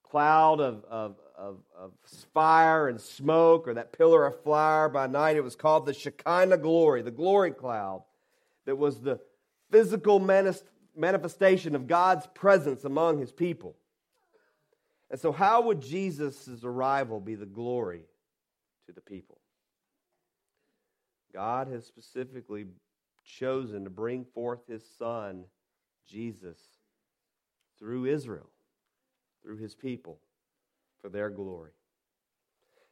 cloud 0.09 0.59
of, 0.59 0.83
of, 0.85 1.15
of, 1.37 1.57
of, 1.77 1.91
fire 2.33 2.87
and 2.87 2.99
smoke, 2.99 3.67
or 3.67 3.73
that 3.73 3.91
pillar 3.91 4.25
of 4.25 4.41
fire 4.43 4.89
by 4.89 5.07
night. 5.07 5.35
It 5.35 5.43
was 5.43 5.55
called 5.55 5.85
the 5.85 5.93
Shekinah 5.93 6.57
glory, 6.57 7.01
the 7.01 7.11
glory 7.11 7.51
cloud, 7.51 8.03
that 8.65 8.77
was 8.77 9.01
the 9.01 9.19
physical 9.71 10.19
manifestation 10.95 11.75
of 11.75 11.87
God's 11.87 12.27
presence 12.27 12.85
among 12.85 13.19
his 13.19 13.31
people. 13.31 13.75
And 15.09 15.19
so, 15.19 15.31
how 15.31 15.61
would 15.63 15.81
Jesus' 15.81 16.63
arrival 16.63 17.19
be 17.19 17.35
the 17.35 17.45
glory 17.45 18.05
to 18.87 18.91
the 18.91 19.01
people? 19.01 19.39
God 21.33 21.67
has 21.67 21.85
specifically 21.85 22.65
chosen 23.23 23.83
to 23.83 23.89
bring 23.89 24.25
forth 24.33 24.61
his 24.67 24.83
son, 24.97 25.45
Jesus, 26.07 26.57
through 27.77 28.05
Israel 28.05 28.49
through 29.45 29.57
his 29.57 29.75
people 29.75 30.17
for 31.01 31.09
their 31.09 31.29
glory. 31.29 31.69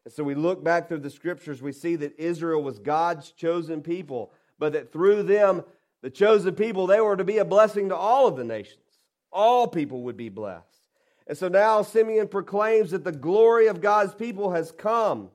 And 0.06 0.14
so 0.14 0.24
we 0.24 0.36
look 0.36 0.64
back 0.64 0.88
through 0.88 1.00
the 1.00 1.10
scriptures, 1.10 1.62
we 1.62 1.72
see 1.72 1.96
that 1.96 2.20
Israel 2.20 2.62
was 2.62 2.78
God's 2.78 3.32
chosen 3.32 3.82
people, 3.82 4.32
but 4.60 4.74
that 4.74 4.92
through 4.92 5.24
them, 5.24 5.64
the 6.02 6.12
chosen 6.12 6.54
people, 6.54 6.86
they 6.86 7.02
were 7.02 7.18
to 7.18 7.24
be 7.24 7.40
a 7.40 7.46
blessing 7.46 7.90
to 7.90 7.96
all 7.96 8.28
of 8.28 8.36
the 8.36 8.44
nations. 8.44 8.80
All 9.32 9.68
people 9.68 10.04
would 10.04 10.18
be 10.18 10.30
blessed. 10.30 10.68
And 11.26 11.38
so 11.38 11.48
now 11.48 11.82
Simeon 11.82 12.28
proclaims 12.28 12.92
that 12.92 13.04
the 13.04 13.12
glory 13.12 13.68
of 13.68 13.82
God's 13.82 14.14
people 14.14 14.52
has 14.52 14.72
come 14.72 15.30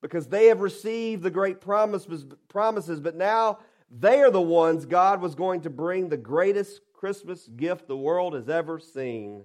because 0.00 0.28
they 0.28 0.46
have 0.46 0.60
received 0.60 1.24
the 1.24 1.30
great 1.30 1.60
promises, 1.60 3.00
but 3.00 3.16
now 3.16 3.58
they 3.90 4.20
are 4.20 4.30
the 4.30 4.40
ones 4.40 4.86
God 4.86 5.20
was 5.20 5.34
going 5.34 5.62
to 5.62 5.70
bring 5.70 6.08
the 6.08 6.16
greatest 6.16 6.80
Christmas 6.94 7.48
gift 7.48 7.88
the 7.88 7.96
world 7.96 8.34
has 8.34 8.48
ever 8.48 8.78
seen 8.78 9.44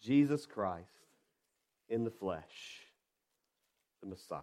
Jesus 0.00 0.46
Christ 0.46 1.06
in 1.88 2.04
the 2.04 2.10
flesh, 2.10 2.86
the 4.00 4.06
Messiah. 4.06 4.40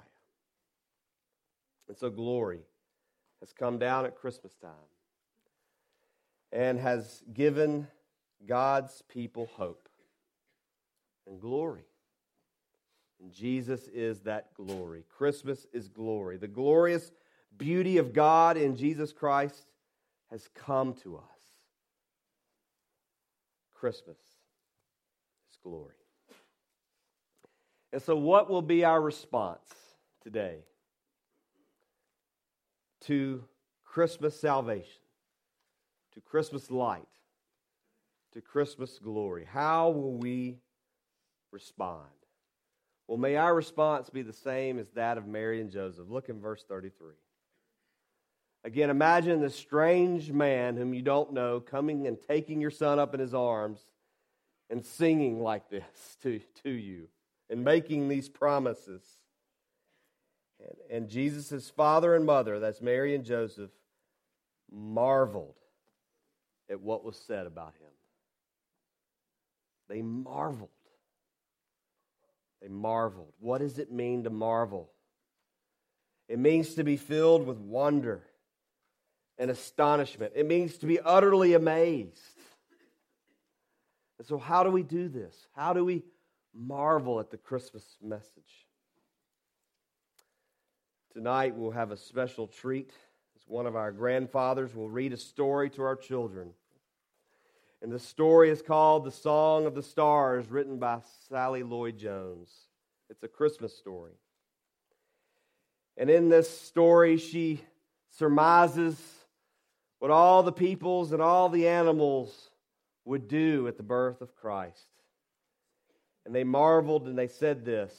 And 1.88 1.98
so 1.98 2.10
glory 2.10 2.62
has 3.40 3.54
come 3.54 3.80
down 3.80 4.06
at 4.06 4.16
Christmas 4.16 4.54
time 4.56 4.72
and 6.52 6.80
has 6.80 7.24
given 7.34 7.88
God's 8.46 9.02
people 9.10 9.50
hope 9.56 9.90
and 11.26 11.40
glory. 11.40 11.86
And 13.22 13.32
Jesus 13.32 13.88
is 13.88 14.22
that 14.22 14.54
glory. 14.54 15.04
Christmas 15.18 15.66
is 15.74 15.88
glory. 15.88 16.38
The 16.38 16.48
glorious 16.48 17.12
beauty 17.58 17.98
of 17.98 18.14
God 18.14 18.58
in 18.58 18.76
Jesus 18.76 19.12
Christ 19.12 19.66
has 20.30 20.48
come 20.54 20.94
to 21.04 21.18
us. 21.18 21.24
Christmas 23.74 24.18
glory. 25.68 25.94
And 27.92 28.02
so, 28.02 28.16
what 28.16 28.50
will 28.50 28.62
be 28.62 28.86
our 28.86 29.02
response 29.02 29.70
today 30.24 30.60
to 33.02 33.44
Christmas 33.84 34.40
salvation, 34.40 35.02
to 36.14 36.22
Christmas 36.22 36.72
light, 36.72 37.08
to 38.34 38.42
Christmas 38.42 38.98
glory? 39.00 39.46
How 39.46 39.90
will 39.90 40.18
we 40.18 40.60
respond? 41.52 42.06
Well, 43.08 43.18
may 43.18 43.36
our 43.36 43.56
response 43.56 44.10
be 44.10 44.22
the 44.22 44.34
same 44.34 44.80
as 44.80 44.90
that 44.92 45.18
of 45.18 45.28
Mary 45.28 45.62
and 45.62 45.72
Joseph. 45.72 46.10
Look 46.10 46.30
in 46.30 46.40
verse 46.40 46.64
33. 46.68 47.14
Again, 48.64 48.90
imagine 48.90 49.42
this 49.42 49.56
strange 49.56 50.32
man 50.32 50.76
whom 50.76 50.94
you 50.94 51.02
don't 51.02 51.32
know 51.32 51.62
coming 51.62 52.08
and 52.08 52.18
taking 52.22 52.60
your 52.60 52.72
son 52.72 53.00
up 53.00 53.14
in 53.14 53.20
his 53.20 53.34
arms 53.34 53.86
and 54.70 54.86
singing 54.86 55.42
like 55.42 55.70
this 55.70 55.84
to, 56.24 56.40
to 56.64 56.70
you 56.70 57.08
and 57.50 57.64
making 57.64 58.08
these 58.08 58.30
promises. 58.30 59.04
And, 60.60 61.02
and 61.02 61.10
Jesus' 61.10 61.70
father 61.70 62.16
and 62.16 62.26
mother, 62.26 62.60
that's 62.60 62.82
Mary 62.82 63.16
and 63.16 63.24
Joseph, 63.24 63.72
marveled 64.72 65.56
at 66.70 66.82
what 66.82 67.04
was 67.04 67.16
said 67.16 67.48
about 67.48 67.74
him. 67.80 67.92
They 69.88 70.02
marveled. 70.02 70.70
They 72.62 72.68
marveled. 72.68 73.34
What 73.40 73.60
does 73.60 73.80
it 73.80 73.92
mean 73.92 74.24
to 74.24 74.30
marvel? 74.30 74.92
It 76.28 76.40
means 76.40 76.74
to 76.76 76.84
be 76.84 76.98
filled 76.98 77.46
with 77.46 77.58
wonder 77.58 78.24
and 79.38 79.50
astonishment. 79.50 80.34
It 80.36 80.48
means 80.48 80.78
to 80.80 80.86
be 80.86 81.00
utterly 81.00 81.54
amazed. 81.54 82.37
And 84.18 84.28
so, 84.28 84.38
how 84.38 84.64
do 84.64 84.72
we 84.72 84.84
do 84.84 85.10
this? 85.10 85.48
How 85.56 85.74
do 85.74 85.86
we 85.86 86.04
marvel 86.54 87.20
at 87.20 87.30
the 87.30 87.38
Christmas 87.38 87.84
message? 88.02 88.68
Tonight, 91.14 91.56
we'll 91.56 91.72
have 91.72 91.92
a 91.92 91.98
special 91.98 92.48
treat 92.48 92.92
as 93.36 93.44
one 93.48 93.66
of 93.66 93.76
our 93.76 93.92
grandfathers 93.92 94.76
will 94.76 94.90
read 94.90 95.14
a 95.14 95.18
story 95.18 95.70
to 95.72 95.84
our 95.84 95.96
children. 95.96 96.52
And 97.82 97.92
the 97.92 98.00
story 98.00 98.50
is 98.50 98.62
called 98.62 99.06
The 99.06 99.12
Song 99.12 99.66
of 99.66 99.76
the 99.76 99.84
Stars, 99.84 100.50
written 100.50 100.80
by 100.80 101.00
Sally 101.30 101.62
Lloyd 101.62 101.98
Jones. 101.98 102.52
It's 103.10 103.24
a 103.24 103.28
Christmas 103.28 103.76
story. 103.78 104.14
And 105.96 106.10
in 106.10 106.30
this 106.30 106.50
story, 106.50 107.18
she 107.18 107.62
surmises 108.12 109.00
what 110.00 110.12
all 110.12 110.44
the 110.44 110.52
peoples 110.52 111.12
and 111.12 111.22
all 111.22 111.50
the 111.50 111.68
animals 111.68 112.47
would 113.08 113.28
do 113.28 113.68
at 113.68 113.78
the 113.78 113.84
birth 113.84 114.22
of 114.22 114.36
Christ. 114.36 114.88
And 116.26 116.36
they 116.36 116.44
marveled 116.44 117.08
and 117.08 117.18
they 117.18 117.28
said 117.28 117.66
this 117.66 117.94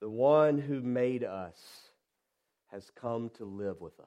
The 0.00 0.10
one 0.10 0.58
who 0.58 0.80
made 0.80 1.24
us 1.24 1.56
has 2.72 2.90
come 2.90 3.30
to 3.36 3.44
live 3.44 3.80
with 3.80 3.98
us. 3.98 4.06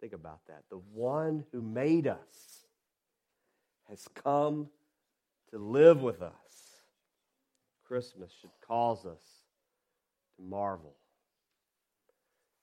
Think 0.00 0.12
about 0.14 0.40
that. 0.48 0.64
The 0.70 0.80
one 0.92 1.44
who 1.52 1.60
made 1.60 2.06
us 2.06 2.66
has 3.88 4.08
come 4.14 4.68
to 5.50 5.58
live 5.58 6.00
with 6.00 6.22
us. 6.22 6.32
Christmas 7.86 8.30
should 8.40 8.50
cause 8.66 9.04
us 9.04 9.22
to 10.36 10.42
marvel. 10.42 10.94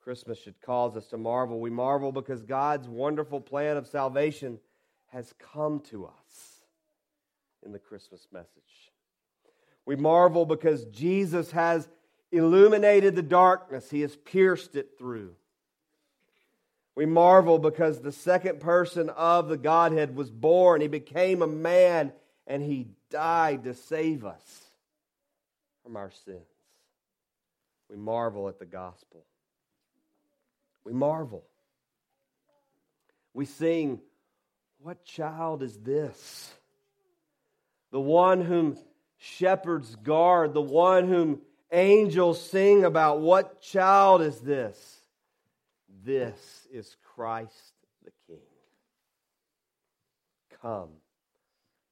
Christmas 0.08 0.40
should 0.40 0.62
cause 0.62 0.96
us 0.96 1.08
to 1.08 1.18
marvel. 1.18 1.60
We 1.60 1.70
marvel 1.70 2.14
because 2.14 2.42
God's 2.42 2.88
wonderful 2.88 3.42
plan 3.42 3.76
of 3.76 3.88
salvation 3.88 4.58
has 5.08 5.34
come 5.38 5.82
to 5.90 6.06
us 6.06 6.62
in 7.66 7.74
the 7.74 7.80
Christmas 7.80 8.26
message. 8.32 8.94
We 9.86 9.98
marvel 9.98 10.46
because 10.46 10.86
Jesus 10.86 11.52
has 11.52 11.90
illuminated 12.32 13.18
the 13.18 13.22
darkness, 13.22 13.90
He 13.90 14.00
has 14.00 14.16
pierced 14.16 14.78
it 14.78 14.92
through. 14.98 15.36
We 16.96 17.06
marvel 17.06 17.60
because 17.60 18.00
the 18.00 18.14
second 18.14 18.62
person 18.62 19.10
of 19.10 19.50
the 19.50 19.58
Godhead 19.58 20.16
was 20.16 20.30
born, 20.30 20.80
He 20.80 20.88
became 20.88 21.42
a 21.42 21.48
man, 21.48 22.14
and 22.48 22.64
He 22.64 22.88
died 23.10 23.66
to 23.66 23.74
save 23.74 24.24
us 24.24 24.72
from 25.84 25.98
our 25.98 26.12
sins. 26.24 26.40
We 27.90 27.98
marvel 27.98 28.48
at 28.48 28.58
the 28.58 28.66
gospel. 28.66 29.26
We 30.88 30.94
marvel. 30.94 31.44
We 33.34 33.44
sing, 33.44 34.00
What 34.80 35.04
child 35.04 35.62
is 35.62 35.78
this? 35.78 36.54
The 37.92 38.00
one 38.00 38.40
whom 38.42 38.78
shepherds 39.18 39.98
guard, 39.98 40.54
the 40.54 40.62
one 40.62 41.10
whom 41.10 41.42
angels 41.74 42.42
sing 42.42 42.86
about. 42.86 43.20
What 43.20 43.62
child 43.62 44.22
is 44.22 44.40
this? 44.40 45.02
This 46.06 46.66
is 46.72 46.96
Christ 47.04 47.74
the 48.06 48.12
King. 48.26 48.40
Come, 50.62 50.92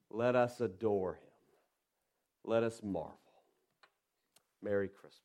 let 0.09 0.37
us 0.37 0.61
adore 0.61 1.15
him. 1.15 1.19
Let 2.45 2.63
us 2.63 2.79
marvel. 2.81 3.11
Merry 4.63 4.87
Christmas. 4.87 5.19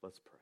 Let's 0.00 0.20
pray. 0.20 0.35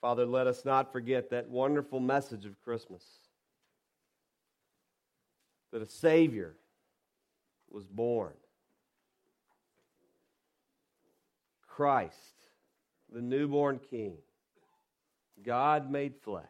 Father, 0.00 0.26
let 0.26 0.46
us 0.46 0.64
not 0.64 0.92
forget 0.92 1.30
that 1.30 1.48
wonderful 1.48 2.00
message 2.00 2.44
of 2.44 2.60
Christmas 2.62 3.02
that 5.72 5.82
a 5.82 5.86
Savior 5.86 6.54
was 7.70 7.86
born. 7.86 8.32
Christ, 11.66 12.16
the 13.12 13.20
newborn 13.20 13.80
King, 13.90 14.16
God 15.42 15.90
made 15.90 16.14
flesh. 16.22 16.46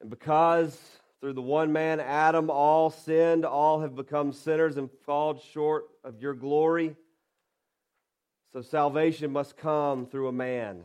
And 0.00 0.10
because 0.10 0.78
through 1.20 1.34
the 1.34 1.42
one 1.42 1.72
man, 1.72 2.00
Adam, 2.00 2.50
all 2.50 2.90
sinned, 2.90 3.44
all 3.44 3.80
have 3.80 3.94
become 3.94 4.32
sinners 4.32 4.78
and 4.78 4.90
fallen 5.04 5.38
short 5.52 5.84
of 6.02 6.20
your 6.20 6.34
glory 6.34 6.96
so 8.52 8.62
salvation 8.62 9.30
must 9.30 9.56
come 9.56 10.06
through 10.06 10.28
a 10.28 10.32
man. 10.32 10.82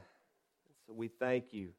So 0.86 0.94
we 0.94 1.08
thank 1.08 1.52
you 1.52 1.70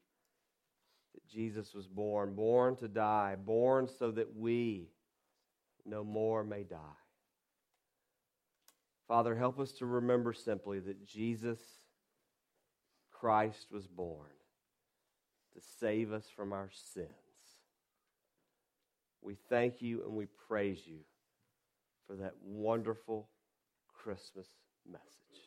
that 1.13 1.25
Jesus 1.27 1.73
was 1.73 1.87
born, 1.87 2.35
born 2.35 2.75
to 2.77 2.87
die, 2.87 3.35
born 3.43 3.87
so 3.99 4.11
that 4.11 4.35
we 4.35 4.89
no 5.85 6.03
more 6.03 6.43
may 6.43 6.63
die. 6.63 6.77
Father, 9.07 9.35
help 9.35 9.59
us 9.59 9.71
to 9.73 9.85
remember 9.85 10.33
simply 10.33 10.79
that 10.79 11.05
Jesus 11.05 11.59
Christ 13.11 13.67
was 13.71 13.87
born 13.87 14.27
to 15.53 15.61
save 15.79 16.11
us 16.11 16.25
from 16.35 16.51
our 16.51 16.69
sins. 16.93 17.07
We 19.21 19.37
thank 19.49 19.81
you 19.81 20.03
and 20.03 20.13
we 20.13 20.27
praise 20.47 20.81
you 20.85 20.99
for 22.05 22.15
that 22.17 22.33
wonderful 22.43 23.29
Christmas 24.03 24.47
message. 24.89 25.46